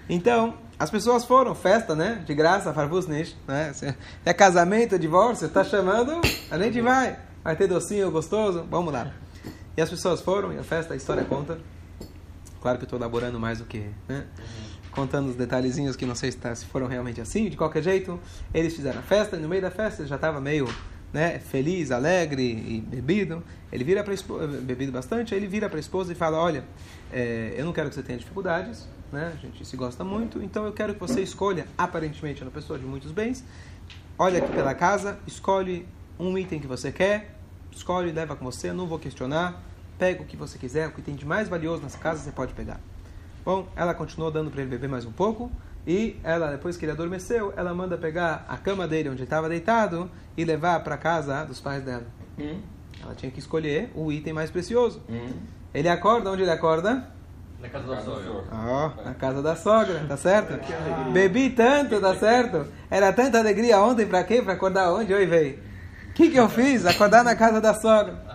Então, 0.09 0.55
as 0.79 0.89
pessoas 0.89 1.23
foram, 1.23 1.53
festa, 1.53 1.95
né? 1.95 2.23
De 2.25 2.33
graça, 2.33 2.73
farfusnish, 2.73 3.35
né? 3.47 3.71
É 4.25 4.33
casamento, 4.33 4.97
divórcio, 4.97 5.47
tá 5.47 5.63
chamando, 5.63 6.19
a 6.49 6.57
gente 6.57 6.81
vai. 6.81 7.17
Vai 7.43 7.55
ter 7.55 7.67
docinho 7.67 8.09
gostoso, 8.09 8.65
vamos 8.69 8.91
lá. 8.91 9.11
E 9.77 9.81
as 9.81 9.89
pessoas 9.89 10.21
foram, 10.21 10.51
e 10.51 10.57
a 10.57 10.63
festa, 10.63 10.93
a 10.93 10.97
história 10.97 11.23
conta. 11.23 11.59
Claro 12.63 12.77
que 12.77 12.85
estou 12.85 12.97
elaborando 12.97 13.37
mais 13.37 13.59
do 13.59 13.65
que, 13.65 13.89
né? 14.07 14.25
Contando 14.89 15.27
os 15.27 15.35
detalhezinhos 15.35 15.97
que 15.97 16.05
não 16.05 16.15
sei 16.15 16.31
se, 16.31 16.37
tá, 16.37 16.55
se 16.55 16.65
foram 16.65 16.87
realmente 16.87 17.19
assim. 17.19 17.49
De 17.49 17.57
qualquer 17.57 17.83
jeito, 17.83 18.17
eles 18.53 18.73
fizeram 18.73 19.01
a 19.01 19.03
festa, 19.03 19.35
e 19.35 19.39
no 19.41 19.49
meio 19.49 19.61
da 19.61 19.69
festa 19.69 20.01
ele 20.01 20.07
já 20.07 20.15
estava 20.15 20.39
meio 20.39 20.65
né, 21.11 21.39
feliz, 21.39 21.91
alegre 21.91 22.41
e 22.41 22.79
bebido. 22.79 23.43
Ele 23.69 23.83
vira 23.83 24.01
para 24.01 24.13
bebido 24.61 24.93
bastante, 24.93 25.35
ele 25.35 25.45
vira 25.45 25.67
para 25.67 25.77
a 25.77 25.79
esposa 25.81 26.13
e 26.13 26.15
fala: 26.15 26.37
Olha, 26.37 26.63
é, 27.11 27.53
eu 27.57 27.65
não 27.65 27.73
quero 27.73 27.89
que 27.89 27.95
você 27.95 28.01
tenha 28.01 28.17
dificuldades, 28.17 28.87
né? 29.11 29.33
A 29.35 29.37
gente 29.37 29.65
se 29.65 29.75
gosta 29.75 30.05
muito, 30.05 30.41
então 30.41 30.65
eu 30.65 30.71
quero 30.71 30.93
que 30.93 31.01
você 31.01 31.19
escolha, 31.19 31.67
aparentemente 31.77 32.41
é 32.41 32.45
uma 32.45 32.51
pessoa 32.51 32.79
de 32.79 32.85
muitos 32.85 33.11
bens, 33.11 33.43
olha 34.17 34.39
aqui 34.39 34.53
pela 34.53 34.73
casa, 34.73 35.19
escolhe 35.27 35.85
um 36.17 36.37
item 36.37 36.61
que 36.61 36.67
você 36.67 36.93
quer, 36.93 37.35
escolhe, 37.73 38.13
leva 38.13 38.37
com 38.37 38.45
você, 38.45 38.69
eu 38.69 38.73
não 38.73 38.87
vou 38.87 38.99
questionar, 38.99 39.61
pega 39.97 40.21
o 40.21 40.25
que 40.25 40.37
você 40.37 40.57
quiser, 40.57 40.87
o 40.87 40.91
que 40.91 41.01
tem 41.01 41.15
de 41.15 41.25
mais 41.25 41.47
valioso 41.47 41.81
nessa 41.83 41.97
casa 41.97 42.19
você 42.19 42.31
pode 42.31 42.53
pegar. 42.53 42.79
Bom, 43.45 43.67
ela 43.75 43.93
continuou 43.93 44.31
dando 44.31 44.49
para 44.49 44.61
ele 44.61 44.69
beber 44.69 44.89
mais 44.89 45.05
um 45.05 45.11
pouco, 45.11 45.51
e 45.85 46.17
ela, 46.23 46.51
depois 46.51 46.77
que 46.77 46.85
ele 46.85 46.93
adormeceu, 46.93 47.53
ela 47.57 47.73
manda 47.73 47.97
pegar 47.97 48.45
a 48.47 48.55
cama 48.55 48.87
dele 48.87 49.09
onde 49.09 49.17
ele 49.17 49.25
estava 49.25 49.49
deitado 49.49 50.09
e 50.37 50.45
levar 50.45 50.81
para 50.81 50.97
casa 50.97 51.43
dos 51.43 51.59
pais 51.59 51.83
dela. 51.83 52.05
Hum. 52.39 52.61
Ela 53.01 53.13
tinha 53.15 53.31
que 53.31 53.39
escolher 53.39 53.91
o 53.93 54.11
item 54.11 54.31
mais 54.31 54.49
precioso. 54.49 55.01
Hum. 55.09 55.33
Ele 55.73 55.89
acorda, 55.89 56.31
onde 56.31 56.43
ele 56.43 56.51
acorda? 56.51 57.11
Na 57.59 57.69
casa 57.69 57.87
da 57.87 58.01
sogra. 58.01 58.43
Oh, 58.51 59.03
na 59.03 59.13
casa 59.13 59.41
da 59.41 59.55
sogra, 59.55 60.05
tá 60.07 60.17
certo? 60.17 60.53
Bebi 61.11 61.49
tanto, 61.49 61.99
tá 61.99 62.15
certo? 62.15 62.67
Era 62.89 63.11
tanta 63.11 63.39
alegria 63.39 63.81
ontem, 63.81 64.05
pra 64.05 64.23
quê? 64.23 64.41
Pra 64.41 64.53
acordar 64.53 64.91
onde? 64.91 65.13
Oi, 65.13 65.25
veio. 65.25 65.59
O 66.09 66.13
que, 66.13 66.29
que 66.29 66.37
eu 66.37 66.47
fiz? 66.47 66.85
Acordar 66.85 67.23
na 67.23 67.35
casa 67.35 67.59
da 67.59 67.73
sogra. 67.73 68.32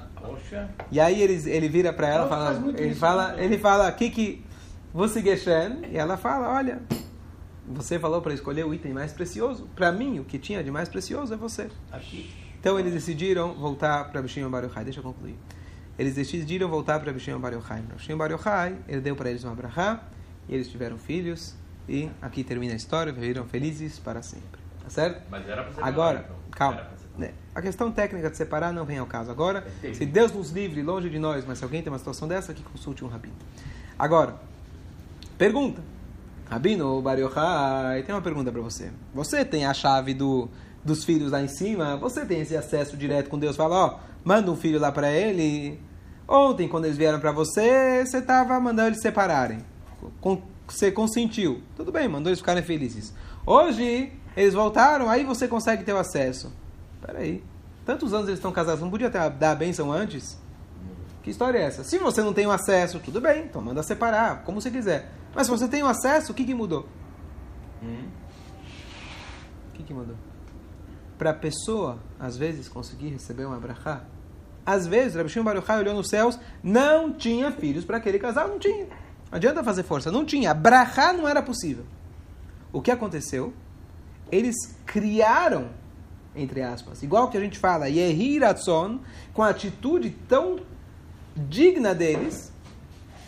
E 0.90 1.00
aí 1.00 1.22
ele, 1.22 1.50
ele 1.50 1.68
vira 1.68 1.92
pra 1.92 2.08
ela, 2.08 2.28
fala, 2.28 2.72
ele 2.76 2.94
fala, 2.94 3.34
ele 3.42 3.58
fala, 3.58 3.92
que 3.92 4.10
que 4.10 4.44
você 4.92 5.20
Geshen? 5.20 5.82
E 5.90 5.96
ela 5.96 6.16
fala, 6.16 6.48
olha, 6.48 6.80
você 7.66 7.98
falou 7.98 8.20
para 8.22 8.34
escolher 8.34 8.64
o 8.64 8.74
item 8.74 8.92
mais 8.92 9.12
precioso. 9.12 9.68
Para 9.74 9.92
mim, 9.92 10.18
o 10.18 10.24
que 10.24 10.38
tinha 10.38 10.62
de 10.62 10.70
mais 10.70 10.88
precioso 10.88 11.34
é 11.34 11.36
você. 11.36 11.68
Aqui. 11.92 12.30
Então 12.60 12.78
eles 12.78 12.92
decidiram 12.92 13.54
voltar 13.54 14.10
para 14.10 14.20
Bishim 14.20 14.48
Bar 14.48 14.64
Yochai. 14.64 14.84
Deixa 14.84 15.00
eu 15.00 15.04
concluir 15.04 15.38
eles 15.98 16.14
decidiram 16.14 16.68
voltar 16.68 17.00
para 17.00 17.12
Bishim 17.12 17.36
Bar 17.38 17.52
Yochai. 17.52 17.82
Bishim 17.82 18.16
Bar 18.16 18.30
Yochai, 18.30 18.78
ele 18.86 19.00
deu 19.00 19.16
para 19.16 19.30
eles 19.30 19.42
uma 19.42 19.54
brachá, 19.54 20.00
e 20.48 20.54
eles 20.54 20.68
tiveram 20.68 20.96
filhos, 20.96 21.56
e 21.88 22.08
aqui 22.22 22.44
termina 22.44 22.72
a 22.72 22.76
história, 22.76 23.12
viveram 23.12 23.44
felizes 23.44 23.98
para 23.98 24.22
sempre. 24.22 24.60
Tá 24.80 24.88
certo? 24.88 25.22
Mas 25.28 25.46
era 25.48 25.62
para 25.62 25.72
separar. 25.72 25.88
Agora, 25.88 26.24
então. 26.24 26.36
calma. 26.52 26.86
Né? 27.18 27.32
A 27.54 27.60
questão 27.60 27.90
técnica 27.90 28.30
de 28.30 28.36
separar 28.36 28.72
não 28.72 28.84
vem 28.84 28.98
ao 28.98 29.06
caso. 29.06 29.30
Agora, 29.30 29.66
se 29.92 30.06
Deus 30.06 30.32
nos 30.32 30.50
livre, 30.50 30.82
longe 30.82 31.10
de 31.10 31.18
nós, 31.18 31.44
mas 31.44 31.58
se 31.58 31.64
alguém 31.64 31.82
tem 31.82 31.92
uma 31.92 31.98
situação 31.98 32.28
dessa, 32.28 32.54
que 32.54 32.62
consulte 32.62 33.04
um 33.04 33.08
rabino. 33.08 33.34
Agora, 33.98 34.36
Pergunta. 35.38 35.80
Rabino 36.50 37.00
Bar 37.00 37.16
Yochai, 37.16 38.02
tem 38.02 38.12
uma 38.12 38.20
pergunta 38.20 38.50
para 38.50 38.60
você. 38.60 38.90
Você 39.14 39.44
tem 39.44 39.64
a 39.64 39.72
chave 39.72 40.12
do, 40.12 40.48
dos 40.84 41.04
filhos 41.04 41.30
lá 41.30 41.40
em 41.40 41.46
cima? 41.46 41.96
Você 41.98 42.26
tem 42.26 42.40
esse 42.40 42.56
acesso 42.56 42.96
direto 42.96 43.30
com 43.30 43.38
Deus? 43.38 43.54
Fala, 43.54 43.76
ó, 43.76 43.98
manda 44.24 44.50
um 44.50 44.56
filho 44.56 44.80
lá 44.80 44.90
para 44.90 45.12
ele. 45.12 45.80
Ontem, 46.26 46.66
quando 46.66 46.86
eles 46.86 46.96
vieram 46.96 47.20
para 47.20 47.30
você, 47.30 48.04
você 48.04 48.18
estava 48.18 48.58
mandando 48.58 48.88
eles 48.88 49.00
separarem. 49.00 49.60
Com, 50.20 50.42
você 50.66 50.90
consentiu. 50.90 51.62
Tudo 51.76 51.92
bem, 51.92 52.08
mandou 52.08 52.30
eles 52.30 52.40
ficarem 52.40 52.64
felizes. 52.64 53.14
Hoje, 53.46 54.12
eles 54.36 54.54
voltaram, 54.54 55.08
aí 55.08 55.22
você 55.22 55.46
consegue 55.46 55.84
ter 55.84 55.92
o 55.92 55.98
acesso. 55.98 56.52
Peraí. 57.00 57.44
Tantos 57.84 58.12
anos 58.12 58.28
eles 58.28 58.38
estão 58.38 58.52
casados, 58.52 58.80
não 58.80 58.90
podia 58.90 59.10
ter, 59.10 59.30
dar 59.30 59.52
a 59.52 59.54
bênção 59.54 59.90
antes? 59.90 60.38
Que 61.22 61.30
história 61.30 61.58
é 61.58 61.62
essa? 61.62 61.84
Se 61.84 61.98
você 61.98 62.22
não 62.22 62.32
tem 62.32 62.46
o 62.46 62.50
acesso, 62.50 63.00
tudo 63.00 63.20
bem, 63.20 63.44
então 63.44 63.62
manda 63.62 63.82
separar, 63.82 64.42
como 64.44 64.60
você 64.60 64.70
quiser. 64.70 65.10
Mas 65.34 65.46
se 65.46 65.50
você 65.50 65.68
tem 65.68 65.82
o 65.82 65.86
acesso, 65.86 66.32
o 66.32 66.34
que, 66.34 66.44
que 66.44 66.54
mudou? 66.54 66.86
O 69.68 69.72
que, 69.74 69.82
que 69.82 69.94
mudou? 69.94 70.16
Para 71.16 71.30
a 71.30 71.34
pessoa, 71.34 71.98
às 72.18 72.36
vezes, 72.36 72.68
conseguir 72.68 73.08
receber 73.08 73.46
um 73.46 73.52
abrahá, 73.52 74.04
às 74.64 74.86
vezes, 74.86 75.14
Rabi 75.14 75.30
Shimon 75.30 75.44
Bar 75.46 75.56
Yochai 75.56 75.78
olhou 75.78 75.94
nos 75.94 76.08
céus, 76.08 76.38
não 76.62 77.10
tinha 77.10 77.50
filhos 77.50 77.86
para 77.86 77.96
aquele 77.96 78.18
casal, 78.18 78.48
não 78.48 78.58
tinha. 78.58 78.84
Não 79.30 79.36
adianta 79.36 79.64
fazer 79.64 79.82
força, 79.82 80.12
não 80.12 80.26
tinha. 80.26 80.50
Abrahá 80.50 81.12
não 81.12 81.26
era 81.26 81.42
possível. 81.42 81.86
O 82.70 82.82
que 82.82 82.90
aconteceu? 82.90 83.54
Eles 84.30 84.54
criaram, 84.84 85.70
entre 86.38 86.62
aspas, 86.62 87.02
igual 87.02 87.28
que 87.28 87.36
a 87.36 87.40
gente 87.40 87.58
fala, 87.58 87.88
Yehi 87.88 88.38
Ratzon, 88.38 89.00
com 89.34 89.42
a 89.42 89.50
atitude 89.50 90.10
tão 90.28 90.60
digna 91.36 91.94
deles, 91.94 92.52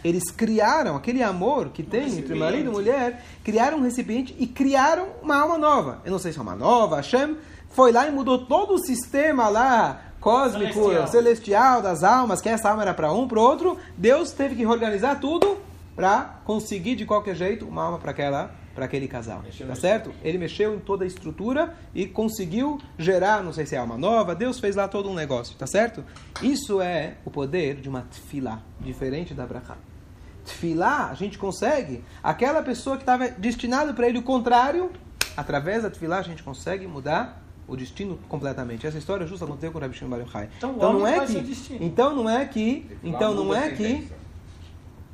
eles 0.03 0.31
criaram 0.31 0.97
aquele 0.97 1.23
amor 1.23 1.71
que 1.71 1.83
tem 1.83 2.19
entre 2.19 2.35
marido 2.35 2.71
e 2.71 2.73
mulher, 2.73 3.25
criaram 3.45 3.79
um 3.79 3.83
recipiente 3.83 4.35
e 4.39 4.47
criaram 4.47 5.09
uma 5.23 5.37
alma 5.37 5.59
nova. 5.59 6.01
Eu 6.05 6.13
não 6.13 6.19
sei 6.19 6.33
se 6.33 6.39
é 6.39 6.43
uma 6.43 6.57
nova, 6.57 6.97
Hashem 6.97 7.37
foi 7.71 7.93
lá 7.93 8.09
e 8.09 8.11
mudou 8.11 8.47
todo 8.47 8.75
o 8.75 8.79
sistema 8.79 9.49
lá 9.49 10.03
cósmico, 10.21 10.75
celestial, 10.75 11.07
celestial 11.07 11.83
das 11.83 12.03
almas, 12.03 12.41
que 12.41 12.49
essa 12.49 12.69
alma 12.69 12.83
era 12.83 12.93
para 12.93 13.13
um, 13.13 13.29
para 13.29 13.41
outro. 13.41 13.79
Deus 13.97 14.33
teve 14.33 14.55
que 14.55 14.63
reorganizar 14.63 15.21
tudo 15.21 15.57
para 15.95 16.41
conseguir 16.45 16.97
de 16.97 17.05
qualquer 17.05 17.35
jeito 17.35 17.67
uma 17.67 17.83
alma 17.83 17.99
para 17.99 18.11
aquela 18.11 18.55
para 18.75 18.85
aquele 18.85 19.09
casal. 19.09 19.43
Mexeu 19.43 19.67
tá 19.67 19.75
certo? 19.75 20.13
Ele 20.23 20.39
mexeu 20.39 20.75
em 20.75 20.79
toda 20.79 21.05
a 21.05 21.07
estrutura 21.07 21.75
e 21.95 22.07
conseguiu 22.07 22.81
gerar, 22.99 23.43
não 23.43 23.53
sei 23.53 23.67
se 23.67 23.75
é 23.75 23.79
alma 23.79 23.99
nova, 23.99 24.35
Deus 24.35 24.61
fez 24.61 24.77
lá 24.77 24.87
todo 24.89 25.09
um 25.11 25.15
negócio, 25.15 25.57
tá 25.57 25.67
certo? 25.67 26.05
Isso 26.41 26.81
é 26.81 27.15
o 27.25 27.31
poder 27.31 27.77
de 27.77 27.89
uma 27.89 28.03
tefilá, 28.03 28.63
diferente 28.81 29.35
da 29.35 29.45
brachá. 29.45 29.77
Tefilá, 30.45 31.11
a 31.11 31.15
gente 31.15 31.37
consegue, 31.37 32.03
aquela 32.23 32.63
pessoa 32.63 32.97
que 32.97 33.03
estava 33.03 33.29
destinada 33.29 33.93
para 33.93 34.09
ele 34.09 34.19
o 34.19 34.23
contrário, 34.23 34.91
através 35.37 35.83
da 35.83 35.91
tefilá 35.91 36.19
a 36.19 36.23
gente 36.23 36.43
consegue 36.43 36.87
mudar 36.87 37.43
o 37.71 37.77
destino 37.77 38.19
completamente. 38.29 38.87
Essa 38.87 38.99
história 38.99 39.27
justa 39.27 39.45
aconteceu 39.45 39.71
com 39.71 39.79
o 39.79 39.81
Rabi 39.81 39.97
Shimon 39.97 40.11
Bar 40.11 40.21
Yochai. 40.21 40.49
Então, 40.57 40.75
então 40.77 40.93
não 40.93 41.07
é 41.07 41.27
que 41.27 41.77
então 41.81 42.15
não 42.15 42.31
é 42.31 42.45
que 42.45 42.87
então 43.05 43.35
não 43.35 43.55
é 43.55 43.71
que 43.71 44.09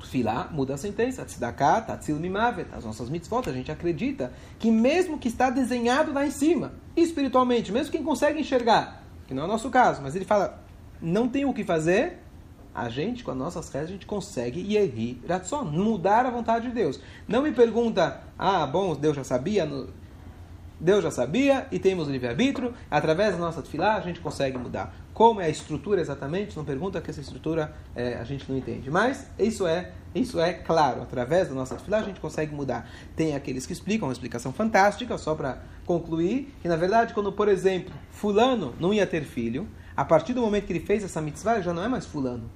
Tfilá 0.01 0.49
muda 0.53 0.75
a 0.75 0.77
sentença. 0.77 1.25
Tzedakah, 1.25 1.81
tatzil 1.81 2.17
mimavet. 2.17 2.69
As 2.73 2.85
nossas 2.85 3.09
mitzvot, 3.09 3.49
a 3.49 3.53
gente 3.53 3.71
acredita 3.73 4.33
que 4.59 4.71
mesmo 4.71 5.19
que 5.19 5.29
está 5.29 5.51
desenhado 5.51 6.13
lá 6.13 6.27
em 6.27 6.31
cima, 6.31 6.73
espiritualmente, 6.97 7.73
mesmo 7.73 7.93
quem 7.93 8.03
consegue 8.03 8.41
enxergar, 8.41 9.03
que 9.27 9.35
não 9.35 9.43
é 9.43 9.45
o 9.47 9.49
nosso 9.49 9.71
caso, 9.71 10.03
mas 10.03 10.15
ele 10.15 10.25
fala, 10.25 10.63
não 11.01 11.29
tem 11.29 11.45
o 11.45 11.53
que 11.53 11.65
fazer, 11.65 12.19
a 12.75 12.91
gente, 12.91 13.25
com 13.25 13.31
as 13.31 13.37
nossas 13.37 13.69
rezas, 13.71 13.89
a 13.89 13.93
gente 13.93 14.05
consegue 14.05 14.61
yehi 14.61 15.19
ratzon, 15.27 15.65
mudar 15.65 16.27
a 16.27 16.31
vontade 16.31 16.69
de 16.69 16.75
Deus. 16.75 17.01
Não 17.27 17.43
me 17.43 17.51
pergunta, 17.51 18.21
ah, 18.39 18.67
bom, 18.67 18.95
Deus 18.95 19.17
já 19.17 19.25
sabia, 19.25 19.67
Deus 20.79 21.03
já 21.03 21.11
sabia 21.11 21.67
e 21.73 21.79
temos 21.79 22.07
livre-arbítrio, 22.07 22.75
através 22.91 23.33
da 23.33 23.39
nossa 23.39 23.63
tefilá 23.63 23.97
a 23.97 24.01
gente 24.01 24.21
consegue 24.21 24.59
mudar. 24.59 24.95
Como 25.15 25.41
é 25.41 25.47
a 25.47 25.49
estrutura 25.49 26.03
exatamente? 26.03 26.55
Não 26.55 26.67
pergunta 26.67 27.01
que 27.01 27.11
essa 27.11 27.21
estrutura 27.21 27.73
é, 27.95 28.15
a 28.15 28.25
gente 28.25 28.51
não 28.51 28.59
entende. 28.59 28.91
Mas 28.91 29.27
isso 29.39 29.67
é, 29.67 29.93
isso 30.15 30.39
é 30.39 30.53
claro, 30.53 31.01
através 31.01 31.49
da 31.49 31.55
nossa 31.55 31.77
tefilá 31.77 31.99
a 31.99 32.03
gente 32.03 32.21
consegue 32.21 32.55
mudar. 32.55 32.91
Tem 33.17 33.35
aqueles 33.35 33.65
que 33.65 33.73
explicam 33.73 34.07
uma 34.07 34.13
explicação 34.13 34.53
fantástica, 34.53 35.17
só 35.17 35.35
para 35.35 35.63
concluir, 35.87 36.55
que 36.61 36.69
na 36.69 36.77
verdade 36.77 37.15
quando, 37.15 37.33
por 37.33 37.49
exemplo, 37.49 37.95
fulano 38.11 38.75
não 38.79 38.93
ia 38.93 39.07
ter 39.07 39.25
filho, 39.25 39.67
a 39.97 40.05
partir 40.05 40.35
do 40.35 40.43
momento 40.43 40.67
que 40.67 40.73
ele 40.75 40.81
fez 40.81 41.03
essa 41.03 41.23
mitzvah, 41.23 41.55
ele 41.55 41.63
já 41.63 41.73
não 41.73 41.83
é 41.83 41.89
mais 41.89 42.05
fulano. 42.05 42.51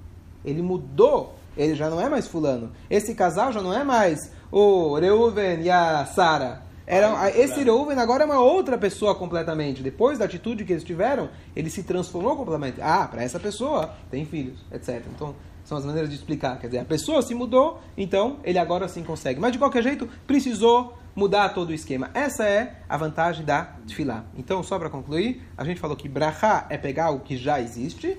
Ele 0.45 0.61
mudou, 0.61 1.37
ele 1.57 1.75
já 1.75 1.89
não 1.89 1.99
é 1.99 2.09
mais 2.11 2.29
fulano. 2.29 2.71
Esse 2.91 3.15
casal 3.15 3.51
já 3.51 3.63
não 3.63 3.73
é 3.73 3.83
mais 3.83 4.31
o 4.53 4.99
Reuven 4.99 5.63
e 5.63 5.71
a 5.71 6.05
Sara 6.05 6.69
era, 6.91 7.31
esse 7.39 7.63
Reuven 7.63 7.97
agora 8.01 8.25
é 8.25 8.27
uma 8.27 8.41
outra 8.41 8.77
pessoa 8.77 9.15
completamente. 9.15 9.81
Depois 9.81 10.19
da 10.19 10.25
atitude 10.25 10.65
que 10.65 10.73
eles 10.73 10.83
tiveram, 10.83 11.31
ele 11.55 11.71
se 11.71 11.85
transformou 11.85 12.35
completamente. 12.35 12.83
Ah, 12.83 13.07
para 13.07 13.23
essa 13.23 13.39
pessoa 13.39 13.95
tem 14.11 14.25
filhos, 14.25 14.59
etc. 14.73 15.01
Então, 15.15 15.37
são 15.65 15.79
as 15.79 15.85
maneiras 15.85 16.11
de 16.11 16.17
explicar. 16.17 16.59
Quer 16.59 16.67
dizer, 16.67 16.79
a 16.81 16.85
pessoa 16.85 17.23
se 17.23 17.33
mudou, 17.33 17.81
então 17.97 18.41
ele 18.43 18.59
agora 18.59 18.89
sim 18.89 19.05
consegue. 19.05 19.39
Mas 19.39 19.53
de 19.53 19.59
qualquer 19.59 19.85
jeito, 19.85 20.09
precisou 20.27 20.99
mudar 21.15 21.51
todo 21.51 21.71
o 21.71 21.73
esquema. 21.73 22.11
Essa 22.13 22.45
é 22.45 22.81
a 22.89 22.97
vantagem 22.97 23.45
da 23.45 23.67
Tfilá. 23.87 24.25
Então, 24.37 24.61
só 24.61 24.77
para 24.77 24.91
concluir, 24.91 25.45
a 25.57 25.63
gente 25.63 25.79
falou 25.79 25.97
que 25.97 26.09
Brachá 26.09 26.67
é 26.69 26.77
pegar 26.77 27.05
algo 27.05 27.25
que 27.25 27.37
já 27.37 27.61
existe, 27.61 28.19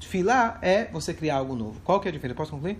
Tfilá 0.00 0.58
é 0.62 0.86
você 0.86 1.12
criar 1.12 1.36
algo 1.36 1.54
novo. 1.54 1.82
Qual 1.84 2.00
que 2.00 2.08
é 2.08 2.10
a 2.10 2.12
diferença? 2.12 2.38
Posso 2.38 2.52
concluir? 2.52 2.78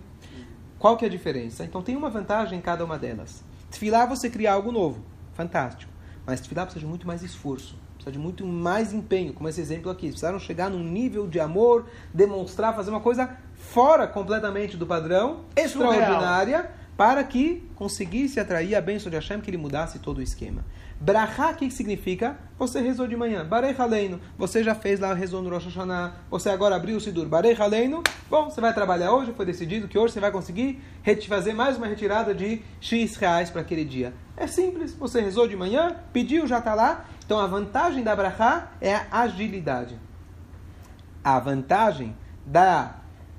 Qual 0.79 0.97
que 0.97 1.05
é 1.05 1.09
a 1.09 1.11
diferença? 1.11 1.63
Então, 1.63 1.83
tem 1.83 1.95
uma 1.95 2.09
vantagem 2.09 2.59
em 2.59 2.63
cada 2.63 2.83
uma 2.83 2.99
delas. 2.99 3.45
Tfilá 3.71 4.05
é 4.05 4.07
você 4.07 4.31
criar 4.31 4.55
algo 4.55 4.73
novo 4.73 5.15
fantástico. 5.37 5.93
Mas 6.27 6.41
tefilá 6.41 6.65
precisa 6.65 6.85
de 6.85 6.91
muito 6.91 7.07
mais 7.07 7.23
esforço, 7.23 7.79
precisa 7.95 8.11
de 8.11 8.19
muito 8.19 8.45
mais 8.45 8.93
empenho, 8.93 9.33
como 9.33 9.49
esse 9.49 9.61
exemplo 9.61 9.91
aqui. 9.91 10.09
Precisaram 10.09 10.41
chegar 10.41 10.69
num 10.69 10.83
nível 10.83 11.29
de 11.29 11.39
amor, 11.39 11.87
demonstrar, 12.13 12.75
fazer 12.75 12.91
uma 12.91 13.01
coisa 13.01 13.37
fora 13.55 14.09
completamente 14.09 14.77
do 14.77 14.87
padrão, 14.87 15.45
extraordinária, 15.55 16.71
para 16.97 17.23
que 17.23 17.69
conseguisse 17.77 18.41
atrair 18.41 18.75
a 18.75 18.81
bênção 18.81 19.11
de 19.11 19.17
Hashem, 19.17 19.41
que 19.41 19.51
ele 19.51 19.59
mudasse 19.59 19.99
todo 19.99 20.19
o 20.19 20.23
esquema. 20.23 20.65
Brachá, 20.99 21.51
o 21.51 21.55
que 21.55 21.71
significa? 21.71 22.39
Você 22.59 22.81
rezou 22.81 23.07
de 23.07 23.15
manhã. 23.15 23.45
Barei 23.45 23.75
Haleino. 23.77 24.19
Você 24.39 24.65
já 24.65 24.75
fez 24.75 24.99
lá, 24.99 25.13
rezou 25.13 25.43
no 25.43 25.51
Rosh 25.51 25.67
Hashanah. 25.67 26.15
Você 26.31 26.49
agora 26.49 26.75
abriu 26.75 26.97
o 26.97 27.01
Sidur. 27.01 27.27
Barei 27.27 27.55
Haleino. 27.55 28.03
Bom, 28.31 28.49
você 28.49 28.63
vai 28.63 28.73
trabalhar 28.73 29.13
hoje. 29.13 29.35
Foi 29.37 29.45
decidido 29.45 29.89
que 29.89 29.99
hoje 29.99 30.15
você 30.15 30.21
vai 30.21 30.33
conseguir 30.33 30.81
fazer 31.29 31.53
mais 31.53 31.77
uma 31.77 31.87
retirada 31.87 32.35
de 32.35 32.63
X 32.81 33.17
reais 33.17 33.51
para 33.51 33.61
aquele 33.61 33.85
dia. 33.85 34.15
É 34.37 34.47
simples. 34.47 34.95
Você 34.95 35.21
rezou 35.21 35.49
de 35.49 35.57
manhã, 35.57 35.97
pediu, 36.13 36.47
já 36.47 36.59
está 36.59 36.75
lá. 36.75 37.07
Então 37.25 37.39
a 37.39 37.47
vantagem 37.47 38.03
da 38.03 38.15
Brachá 38.15 38.73
é 38.81 38.95
a 38.95 39.23
agilidade. 39.23 39.99
A 41.25 41.39
vantagem 41.41 42.17
da 42.45 42.97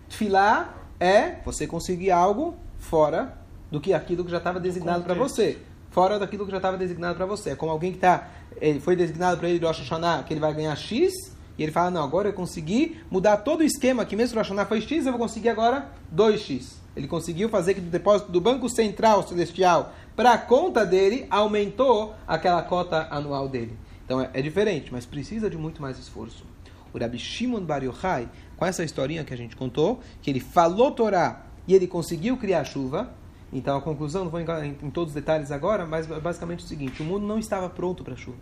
Tfilá 0.10 0.74
é 1.00 1.38
você 1.46 1.68
conseguir 1.68 2.12
algo 2.12 2.56
fora 2.78 3.38
do 3.72 3.80
que 3.80 3.94
aquilo 3.94 4.26
que 4.26 4.32
já 4.32 4.38
estava 4.38 4.60
designado 4.60 5.04
para 5.04 5.14
você 5.14 5.60
fora 5.98 6.20
daquilo 6.20 6.46
que 6.46 6.52
já 6.52 6.58
estava 6.58 6.78
designado 6.78 7.16
para 7.16 7.26
você. 7.26 7.50
É 7.50 7.56
como 7.56 7.72
alguém 7.72 7.92
que 7.92 7.98
tá, 7.98 8.30
ele 8.62 8.80
foi 8.80 8.96
designado 8.96 9.38
para 9.40 9.50
ele 9.50 9.58
de 9.58 9.66
Rosh 9.66 9.80
Hashanah, 9.80 10.22
que 10.22 10.32
ele 10.32 10.40
vai 10.40 10.54
ganhar 10.54 10.76
X, 10.76 11.36
e 11.58 11.64
ele 11.64 11.72
fala, 11.72 11.90
não, 11.90 12.04
agora 12.04 12.30
eu 12.30 12.34
consegui 12.34 13.02
mudar 13.10 13.38
todo 13.38 13.62
o 13.62 13.64
esquema, 13.64 14.06
que 14.06 14.16
mesmo 14.16 14.36
o 14.36 14.38
Rosh 14.38 14.50
Hashanah 14.50 14.68
foi 14.68 14.80
X, 14.80 15.08
eu 15.08 15.12
vou 15.12 15.20
conseguir 15.20 15.50
agora 15.50 15.90
2X. 16.16 16.76
Ele 16.98 17.08
conseguiu 17.08 17.48
fazer 17.48 17.76
que 17.76 17.82
do 17.82 17.92
depósito 17.92 18.32
do 18.32 18.42
Banco 18.42 18.68
Central 18.68 19.26
Celestial 19.28 19.94
para 20.16 20.34
a 20.34 20.38
conta 20.38 20.84
dele, 20.84 21.28
aumentou 21.30 22.16
aquela 22.28 22.64
cota 22.64 23.08
anual 23.12 23.48
dele. 23.48 23.78
Então 24.04 24.20
é, 24.20 24.32
é, 24.34 24.42
diferente, 24.42 24.92
mas 24.92 25.06
precisa 25.06 25.48
de 25.48 25.56
muito 25.56 25.80
mais 25.80 26.00
esforço. 26.00 26.44
O 26.92 26.98
Rabi 26.98 27.20
Shimon 27.20 27.62
Bar 27.62 27.84
Yochai, 27.84 28.28
com 28.56 28.66
essa 28.66 28.84
historinha 28.84 29.24
que 29.24 29.32
a 29.32 29.38
gente 29.38 29.56
contou, 29.56 30.00
que 30.24 30.32
ele 30.32 30.40
falou 30.40 30.90
Torá 30.90 31.46
e 31.68 31.76
ele 31.76 31.86
conseguiu 31.86 32.36
criar 32.36 32.64
chuva, 32.64 33.14
então 33.54 33.78
a 33.78 33.82
conclusão, 33.82 34.24
não 34.24 34.32
vou 34.32 34.40
entrar 34.40 34.66
em, 34.66 34.76
em 34.82 34.90
todos 34.90 35.10
os 35.10 35.16
detalhes 35.16 35.52
agora, 35.52 35.86
mas 35.86 36.08
basicamente 36.08 36.62
é 36.62 36.66
o 36.66 36.68
seguinte: 36.68 37.02
o 37.04 37.06
mundo 37.06 37.28
não 37.28 37.38
estava 37.38 37.70
pronto 37.70 38.04
para 38.04 38.16
chuva. 38.16 38.38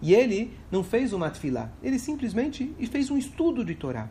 E 0.00 0.14
ele 0.14 0.56
não 0.70 0.82
fez 0.82 1.12
uma 1.12 1.28
tefilá, 1.28 1.70
ele 1.82 1.98
simplesmente 1.98 2.74
fez 2.90 3.10
um 3.10 3.18
estudo 3.18 3.64
de 3.64 3.74
Torá. 3.74 4.08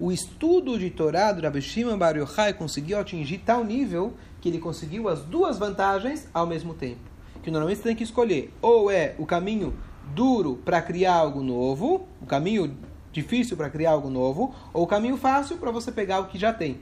O 0.00 0.12
estudo 0.12 0.78
de 0.78 0.90
Torá 0.90 1.32
do 1.32 1.42
Rabbi 1.42 1.60
Shimon 1.60 1.98
Bar 1.98 2.16
Yochai 2.16 2.52
conseguiu 2.52 3.00
atingir 3.00 3.38
tal 3.38 3.64
nível 3.64 4.14
que 4.40 4.48
ele 4.48 4.60
conseguiu 4.60 5.08
as 5.08 5.22
duas 5.22 5.58
vantagens 5.58 6.28
ao 6.32 6.46
mesmo 6.46 6.72
tempo. 6.72 7.00
Que 7.42 7.50
normalmente 7.50 7.78
você 7.78 7.88
tem 7.88 7.96
que 7.96 8.04
escolher 8.04 8.54
ou 8.62 8.92
é 8.92 9.16
o 9.18 9.26
caminho 9.26 9.74
duro 10.14 10.60
para 10.64 10.80
criar 10.80 11.14
algo 11.14 11.42
novo, 11.42 12.06
o 12.22 12.26
caminho 12.26 12.76
difícil 13.10 13.56
para 13.56 13.68
criar 13.68 13.90
algo 13.90 14.08
novo, 14.08 14.54
ou 14.72 14.84
o 14.84 14.86
caminho 14.86 15.16
fácil 15.16 15.56
para 15.56 15.72
você 15.72 15.90
pegar 15.90 16.20
o 16.20 16.26
que 16.26 16.38
já 16.38 16.52
tem. 16.52 16.78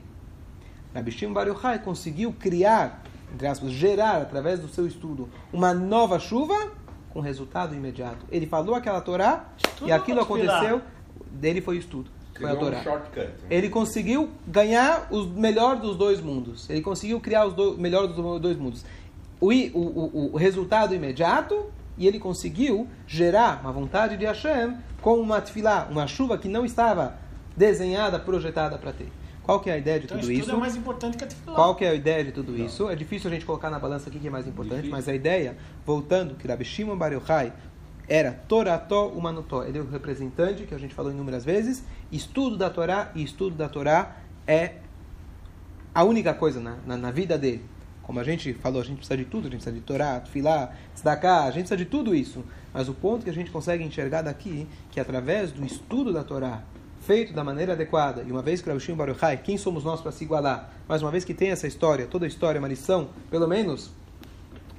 Rabbi 0.93 1.09
Shimon 1.09 1.33
Bar 1.33 1.47
Yochai 1.47 1.79
conseguiu 1.79 2.31
criar, 2.31 3.01
entre 3.33 3.47
aspas, 3.47 3.71
gerar 3.71 4.21
através 4.21 4.59
do 4.59 4.67
seu 4.67 4.85
estudo 4.85 5.27
uma 5.51 5.73
nova 5.73 6.19
chuva 6.19 6.71
com 7.09 7.19
resultado 7.19 7.73
imediato. 7.73 8.27
Ele 8.29 8.45
falou 8.45 8.75
aquela 8.75 9.01
Torá 9.01 9.45
Estudo 9.57 9.89
e 9.89 9.91
aquilo 9.91 10.21
aconteceu, 10.21 10.83
dele 11.31 11.61
foi 11.61 11.77
o 11.77 11.79
estudo. 11.79 12.16
A 12.45 12.53
um 12.53 12.83
shortcut. 12.83 13.19
né? 13.19 13.31
Ele 13.49 13.69
conseguiu 13.69 14.29
ganhar 14.47 15.07
o 15.11 15.23
melhor 15.25 15.77
dos 15.77 15.95
dois 15.95 16.21
mundos. 16.21 16.69
Ele 16.69 16.81
conseguiu 16.81 17.19
criar 17.19 17.45
os 17.45 17.53
do, 17.53 17.77
melhor 17.77 18.07
dos 18.07 18.41
dois 18.41 18.57
mundos. 18.57 18.85
O, 19.39 19.51
o, 19.51 19.79
o, 19.79 20.33
o 20.33 20.37
resultado 20.37 20.93
imediato 20.93 21.71
e 21.97 22.07
ele 22.07 22.19
conseguiu 22.19 22.87
gerar 23.07 23.59
uma 23.61 23.71
vontade 23.71 24.17
de 24.17 24.25
Hashem 24.25 24.77
com 25.01 25.19
uma 25.19 25.41
tefilá, 25.41 25.87
uma 25.89 26.07
chuva 26.07 26.37
que 26.37 26.47
não 26.47 26.65
estava 26.65 27.17
desenhada, 27.55 28.19
projetada 28.19 28.77
para 28.77 28.91
ter. 28.93 29.09
Qual 29.47 29.61
que 29.61 29.69
é 29.69 29.73
a 29.73 29.77
ideia 29.77 29.99
de 29.99 30.05
Então 30.05 30.19
tudo 30.19 30.29
isso 30.29 30.41
tudo 30.43 30.57
é 30.57 30.59
mais 30.59 30.75
importante 30.75 31.17
que 31.17 31.23
a 31.23 31.27
tefilá. 31.27 31.55
Qual 31.55 31.73
que 31.73 31.85
é 31.85 31.89
a 31.89 31.93
ideia 31.93 32.21
de 32.21 32.33
tudo 32.33 32.57
isso? 32.57 32.89
É 32.89 32.95
difícil 32.95 33.29
a 33.29 33.33
gente 33.33 33.45
colocar 33.45 33.69
na 33.69 33.79
balança 33.79 34.09
o 34.09 34.11
que 34.11 34.19
que 34.19 34.27
é 34.27 34.29
mais 34.29 34.45
importante, 34.45 34.81
Difícil. 34.81 34.91
mas 34.91 35.07
a 35.07 35.15
ideia, 35.15 35.55
voltando, 35.85 36.35
que 36.35 36.45
Rabi 36.45 36.65
Shimon 36.65 36.97
Bar 36.97 37.13
Yochai 37.13 37.53
era 38.07 38.31
Torató 38.31 39.07
Umanutó. 39.07 39.63
Ele 39.63 39.77
é 39.77 39.81
o 39.81 39.89
representante, 39.89 40.63
que 40.63 40.73
a 40.73 40.77
gente 40.77 40.93
falou 40.93 41.11
inúmeras 41.11 41.43
vezes. 41.43 41.83
Estudo 42.11 42.57
da 42.57 42.69
Torá 42.69 43.11
e 43.13 43.23
estudo 43.23 43.55
da 43.55 43.67
Torá 43.67 44.17
é 44.45 44.75
a 45.93 46.03
única 46.03 46.33
coisa 46.33 46.59
na, 46.59 46.77
na, 46.85 46.95
na 46.95 47.11
vida 47.11 47.37
dele. 47.37 47.65
Como 48.01 48.19
a 48.19 48.23
gente 48.23 48.53
falou, 48.53 48.81
a 48.81 48.85
gente 48.85 48.97
precisa 48.97 49.17
de 49.17 49.25
tudo, 49.25 49.47
a 49.47 49.49
gente 49.49 49.61
precisa 49.61 49.75
de 49.75 49.81
Torá, 49.81 50.19
Tfilá, 50.21 50.71
Tzedakah, 50.95 51.43
a 51.43 51.51
gente 51.51 51.67
precisa 51.67 51.75
de 51.75 51.85
tudo 51.85 52.15
isso. 52.15 52.45
Mas 52.73 52.87
o 52.87 52.93
ponto 52.93 53.25
que 53.25 53.29
a 53.29 53.33
gente 53.33 53.51
consegue 53.51 53.83
enxergar 53.83 54.21
daqui, 54.21 54.65
que 54.89 54.99
através 54.99 55.51
do 55.51 55.65
estudo 55.65 56.13
da 56.13 56.23
Torá, 56.23 56.63
feito 57.01 57.33
da 57.33 57.43
maneira 57.43 57.73
adequada, 57.73 58.23
e 58.25 58.31
uma 58.31 58.41
vez 58.41 58.61
que 58.61 58.69
o 58.69 58.73
Rabbi 58.73 58.93
Baruch 58.93 59.25
Hai, 59.25 59.37
quem 59.37 59.57
somos 59.57 59.83
nós 59.83 59.99
para 59.99 60.11
se 60.13 60.23
igualar? 60.23 60.71
Mas 60.87 61.01
uma 61.01 61.11
vez 61.11 61.25
que 61.25 61.33
tem 61.33 61.49
essa 61.49 61.67
história, 61.67 62.07
toda 62.07 62.25
a 62.25 62.27
história 62.27 62.57
é 62.57 62.61
uma 62.61 62.67
lição, 62.67 63.09
pelo 63.29 63.47
menos 63.47 63.91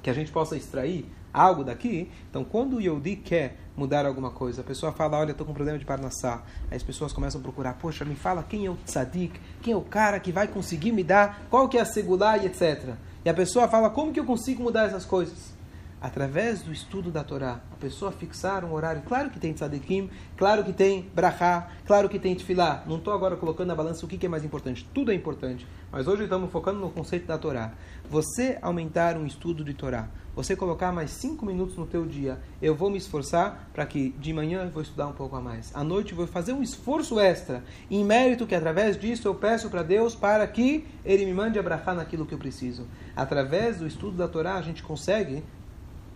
que 0.01 0.09
a 0.09 0.13
gente 0.13 0.31
possa 0.31 0.57
extrair 0.57 1.05
algo 1.33 1.63
daqui. 1.63 2.09
Então, 2.29 2.43
quando 2.43 2.77
o 2.77 2.81
Yodi 2.81 3.15
quer 3.15 3.57
mudar 3.75 4.05
alguma 4.05 4.31
coisa, 4.31 4.61
a 4.61 4.63
pessoa 4.63 4.91
fala, 4.91 5.17
olha, 5.17 5.31
estou 5.31 5.45
com 5.45 5.51
um 5.51 5.55
problema 5.55 5.79
de 5.79 5.85
Parnassá. 5.85 6.43
Aí 6.69 6.77
as 6.77 6.83
pessoas 6.83 7.13
começam 7.13 7.39
a 7.39 7.43
procurar, 7.43 7.73
poxa, 7.75 8.03
me 8.03 8.15
fala 8.15 8.43
quem 8.43 8.65
é 8.65 8.69
o 8.69 8.77
tzadik, 8.85 9.39
quem 9.61 9.73
é 9.73 9.77
o 9.77 9.81
cara 9.81 10.19
que 10.19 10.31
vai 10.31 10.47
conseguir 10.47 10.91
me 10.91 11.03
dar, 11.03 11.45
qual 11.49 11.69
que 11.69 11.77
é 11.77 11.81
a 11.81 11.85
segulá 11.85 12.37
e 12.37 12.45
etc. 12.45 12.95
E 13.23 13.29
a 13.29 13.33
pessoa 13.33 13.67
fala, 13.67 13.89
como 13.89 14.11
que 14.11 14.19
eu 14.19 14.25
consigo 14.25 14.63
mudar 14.63 14.85
essas 14.85 15.05
coisas? 15.05 15.58
Através 16.01 16.61
do 16.61 16.71
estudo 16.71 17.11
da 17.11 17.25
Torá, 17.25 17.59
a 17.71 17.75
pessoa 17.75 18.09
fixar 18.09 18.63
um 18.63 18.71
horário. 18.71 19.01
Claro 19.01 19.29
que 19.29 19.37
tem 19.37 19.51
tzadikim, 19.51 20.09
claro 20.37 20.63
que 20.63 20.71
tem 20.71 21.09
brachá, 21.13 21.67
claro 21.85 22.07
que 22.07 22.17
tem 22.17 22.33
tefilá. 22.33 22.83
Não 22.87 22.95
estou 22.95 23.13
agora 23.13 23.35
colocando 23.35 23.67
na 23.67 23.75
balança 23.75 24.05
o 24.05 24.07
que 24.07 24.17
que 24.17 24.25
é 24.25 24.29
mais 24.29 24.45
importante. 24.45 24.87
Tudo 24.93 25.11
é 25.11 25.15
importante. 25.15 25.67
Mas 25.91 26.07
hoje 26.07 26.23
estamos 26.23 26.49
focando 26.51 26.79
no 26.79 26.89
conceito 26.89 27.27
da 27.27 27.37
Torá. 27.37 27.73
Você 28.09 28.57
aumentar 28.61 29.17
um 29.17 29.25
estudo 29.25 29.61
de 29.61 29.73
Torá, 29.73 30.07
você 30.33 30.55
colocar 30.55 30.93
mais 30.93 31.11
cinco 31.11 31.45
minutos 31.45 31.75
no 31.75 31.85
teu 31.85 32.05
dia, 32.05 32.39
eu 32.61 32.73
vou 32.73 32.89
me 32.89 32.97
esforçar 32.97 33.69
para 33.73 33.85
que 33.85 34.11
de 34.11 34.31
manhã 34.31 34.63
eu 34.63 34.69
vou 34.69 34.81
estudar 34.81 35.07
um 35.07 35.11
pouco 35.11 35.35
a 35.35 35.41
mais. 35.41 35.75
À 35.75 35.83
noite 35.83 36.11
eu 36.11 36.17
vou 36.17 36.27
fazer 36.27 36.53
um 36.53 36.63
esforço 36.63 37.19
extra, 37.19 37.61
em 37.91 38.05
mérito 38.05 38.47
que 38.47 38.55
através 38.55 38.97
disso 38.97 39.27
eu 39.27 39.35
peço 39.35 39.69
para 39.69 39.83
Deus 39.83 40.15
para 40.15 40.47
que 40.47 40.85
Ele 41.03 41.25
me 41.25 41.33
mande 41.33 41.59
abraçar 41.59 41.93
naquilo 41.93 42.25
que 42.25 42.33
eu 42.33 42.39
preciso. 42.39 42.87
Através 43.15 43.79
do 43.79 43.85
estudo 43.85 44.15
da 44.15 44.29
Torá 44.29 44.55
a 44.55 44.61
gente 44.61 44.81
consegue 44.81 45.43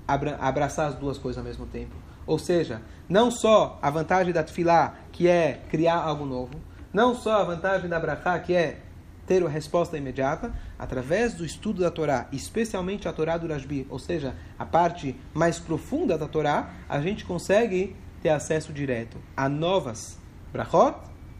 abraçar 0.07 0.87
as 0.87 0.95
duas 0.95 1.17
coisas 1.17 1.37
ao 1.37 1.43
mesmo 1.43 1.65
tempo. 1.65 1.95
Ou 2.25 2.39
seja, 2.39 2.81
não 3.07 3.29
só 3.29 3.77
a 3.81 3.89
vantagem 3.89 4.33
da 4.33 4.43
tefilá, 4.43 4.95
que 5.11 5.27
é 5.27 5.61
criar 5.69 5.97
algo 5.97 6.25
novo, 6.25 6.53
não 6.93 7.15
só 7.15 7.41
a 7.41 7.43
vantagem 7.43 7.89
da 7.89 7.99
brachá, 7.99 8.39
que 8.39 8.53
é 8.53 8.79
ter 9.25 9.43
a 9.43 9.49
resposta 9.49 9.97
imediata, 9.97 10.53
através 10.77 11.33
do 11.33 11.45
estudo 11.45 11.81
da 11.81 11.89
Torá, 11.89 12.27
especialmente 12.31 13.07
a 13.07 13.13
Torá 13.13 13.37
do 13.37 13.47
Rashbi, 13.47 13.87
ou 13.89 13.97
seja, 13.97 14.35
a 14.59 14.65
parte 14.65 15.15
mais 15.33 15.59
profunda 15.59 16.17
da 16.17 16.27
Torá, 16.27 16.73
a 16.89 16.99
gente 16.99 17.25
consegue 17.25 17.95
ter 18.21 18.29
acesso 18.29 18.71
direto 18.71 19.17
a 19.35 19.47
novas 19.47 20.17
brachot 20.51 20.97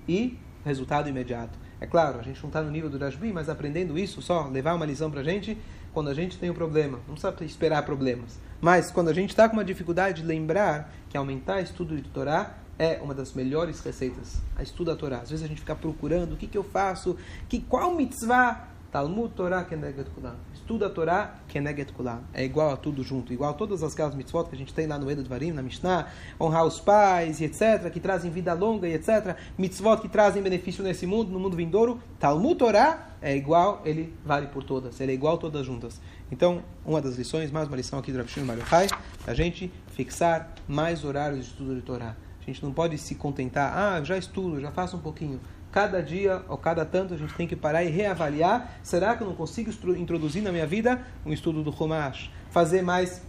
e 0.08 0.38
resultado 0.66 1.10
imediato. 1.10 1.60
É 1.80 1.86
claro, 1.86 2.20
a 2.20 2.24
gente 2.24 2.42
não 2.42 2.48
está 2.48 2.62
no 2.62 2.72
nível 2.72 2.90
do 2.90 2.98
Rashbi, 2.98 3.34
mas 3.34 3.50
aprendendo 3.50 3.98
isso, 4.00 4.22
só 4.22 4.48
levar 4.48 4.74
uma 4.74 4.86
lição 4.86 5.12
para 5.12 5.20
a 5.20 5.24
gente, 5.24 5.58
quando 5.94 6.10
a 6.10 6.14
gente 6.14 6.38
tem 6.38 6.50
um 6.50 6.54
problema, 6.54 7.00
não 7.08 7.16
precisa 7.16 7.36
esperar 7.44 7.84
problemas, 7.84 8.40
mas 8.64 8.90
quando 8.90 9.10
a 9.10 9.14
gente 9.14 9.32
está 9.32 9.50
com 9.50 9.58
uma 9.58 9.66
dificuldade, 9.66 10.24
lembrar 10.24 10.90
que 11.10 11.18
aumentar 11.18 11.60
estudo 11.60 11.98
de 11.98 12.04
Torá 12.04 12.56
é 12.80 12.98
uma 13.02 13.14
das 13.14 13.34
melhores 13.34 13.82
receitas. 13.82 14.42
A 14.56 14.64
estudo 14.64 14.90
da 14.90 14.96
Torá. 14.96 15.18
Às 15.18 15.32
vezes 15.32 15.44
a 15.44 15.50
gente 15.50 15.60
fica 15.60 15.76
procurando 15.76 16.32
o 16.32 16.38
que, 16.38 16.48
que 16.48 16.58
eu 16.58 16.64
faço, 16.64 17.18
que, 17.50 17.60
qual 17.60 17.94
mitzvah? 17.94 18.70
Talmud 18.90 19.34
Torá 19.34 19.66
Keneget 19.66 20.10
Kulam. 20.12 20.38
Estuda 20.64 20.88
a 20.88 20.90
Torá 20.90 21.36
Keneget 21.50 21.92
Kulam. 21.92 22.22
É 22.34 22.42
igual 22.42 22.72
a 22.72 22.78
tudo 22.78 23.04
junto, 23.04 23.34
igual 23.34 23.50
a 23.50 23.54
todas 23.54 23.84
aquelas 23.84 24.16
mitzvot 24.16 24.46
que 24.46 24.56
a 24.56 24.58
gente 24.58 24.74
tem 24.74 24.88
lá 24.88 24.98
no 24.98 25.12
Edo 25.12 25.22
Dvarim, 25.22 25.52
na 25.52 25.62
Mishnah, 25.62 26.08
honrar 26.40 26.66
os 26.66 26.80
pais 26.80 27.42
etc., 27.42 27.92
que 27.92 28.00
trazem 28.00 28.32
vida 28.32 28.54
longa 28.54 28.88
etc., 28.88 29.36
mitzvot 29.58 29.98
que 29.98 30.08
trazem 30.08 30.42
benefício 30.42 30.82
nesse 30.82 31.06
mundo, 31.06 31.32
no 31.32 31.38
mundo 31.38 31.58
vindouro. 31.58 32.02
Talmud 32.18 32.56
Torá 32.56 33.10
é 33.22 33.36
igual, 33.36 33.82
ele 33.84 34.14
vale 34.24 34.48
por 34.48 34.64
todas, 34.64 35.02
ele 35.02 35.12
é 35.12 35.16
igual 35.16 35.38
todas 35.38 35.66
juntas. 35.66 36.00
Então, 36.32 36.64
uma 36.86 37.02
das 37.02 37.18
lições, 37.18 37.52
mais 37.52 37.68
uma 37.68 37.76
lição 37.76 38.00
aqui 38.00 38.14
do 38.14 38.20
Rav 38.20 38.30
Shimon 38.30 38.46
Bar 38.46 38.58
Yochai, 38.60 38.88
a 39.28 39.34
gente 39.34 39.70
fixar 39.88 40.56
mais 40.66 41.04
horários 41.04 41.44
de 41.44 41.52
estudo 41.52 41.76
de 41.76 41.82
Torá. 41.82 42.16
A 42.42 42.46
gente 42.46 42.64
não 42.64 42.72
pode 42.72 42.98
se 42.98 43.16
contentar, 43.16 43.78
ah, 43.78 44.02
já 44.02 44.18
estudo, 44.18 44.62
já 44.62 44.72
faço 44.72 44.96
um 44.96 45.02
pouquinho. 45.02 45.42
Cada 45.74 46.04
dia 46.04 46.44
ou 46.48 46.56
cada 46.56 46.86
tanto 46.86 47.16
a 47.16 47.18
gente 47.18 47.34
tem 47.34 47.48
que 47.48 47.56
parar 47.56 47.84
e 47.84 47.90
reavaliar. 47.90 48.78
Será 48.84 49.18
que 49.18 49.24
eu 49.24 49.28
não 49.28 49.34
consigo 49.36 49.72
introduzir 49.98 50.44
na 50.44 50.52
minha 50.52 50.68
vida 50.68 51.02
um 51.26 51.34
estudo 51.34 51.64
do 51.64 51.72
Humash? 51.72 52.30
Fazer 52.52 52.84
mais 52.84 53.24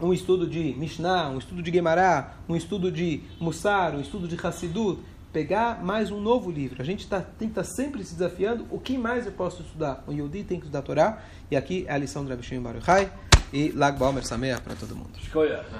um 0.00 0.10
estudo 0.10 0.46
de 0.46 0.74
Mishnah, 0.78 1.28
um 1.28 1.36
estudo 1.36 1.62
de 1.62 1.70
Gemara, 1.70 2.32
um 2.48 2.56
estudo 2.56 2.90
de 2.90 3.20
Mussar, 3.38 3.94
um 3.94 4.00
estudo 4.00 4.26
de 4.26 4.34
Hassidut. 4.34 4.98
Pegar 5.30 5.84
mais 5.84 6.10
um 6.10 6.18
novo 6.18 6.50
livro. 6.50 6.80
A 6.80 6.84
gente 6.86 7.06
tá, 7.06 7.20
tem 7.20 7.48
que 7.48 7.60
estar 7.60 7.64
sempre 7.64 8.02
se 8.02 8.14
desafiando. 8.14 8.66
O 8.70 8.80
que 8.80 8.96
mais 8.96 9.26
eu 9.26 9.32
posso 9.32 9.60
estudar? 9.60 10.02
O 10.06 10.12
Yodi 10.12 10.44
tem 10.44 10.58
que 10.58 10.64
estudar 10.64 10.78
a 10.78 10.82
Torá. 10.82 11.22
E 11.50 11.56
aqui 11.56 11.84
é 11.86 11.92
a 11.92 11.98
lição 11.98 12.24
do 12.24 12.30
Rabi 12.30 12.42
Shimon 12.42 12.62
Bar 12.62 12.76
Yochai. 12.76 13.12
E 13.52 13.72
Lag 13.72 13.98
Baomer 13.98 14.26
Sameach 14.26 14.62
para 14.62 14.74
todo 14.74 14.96
mundo. 14.96 15.10
Escolha. 15.20 15.66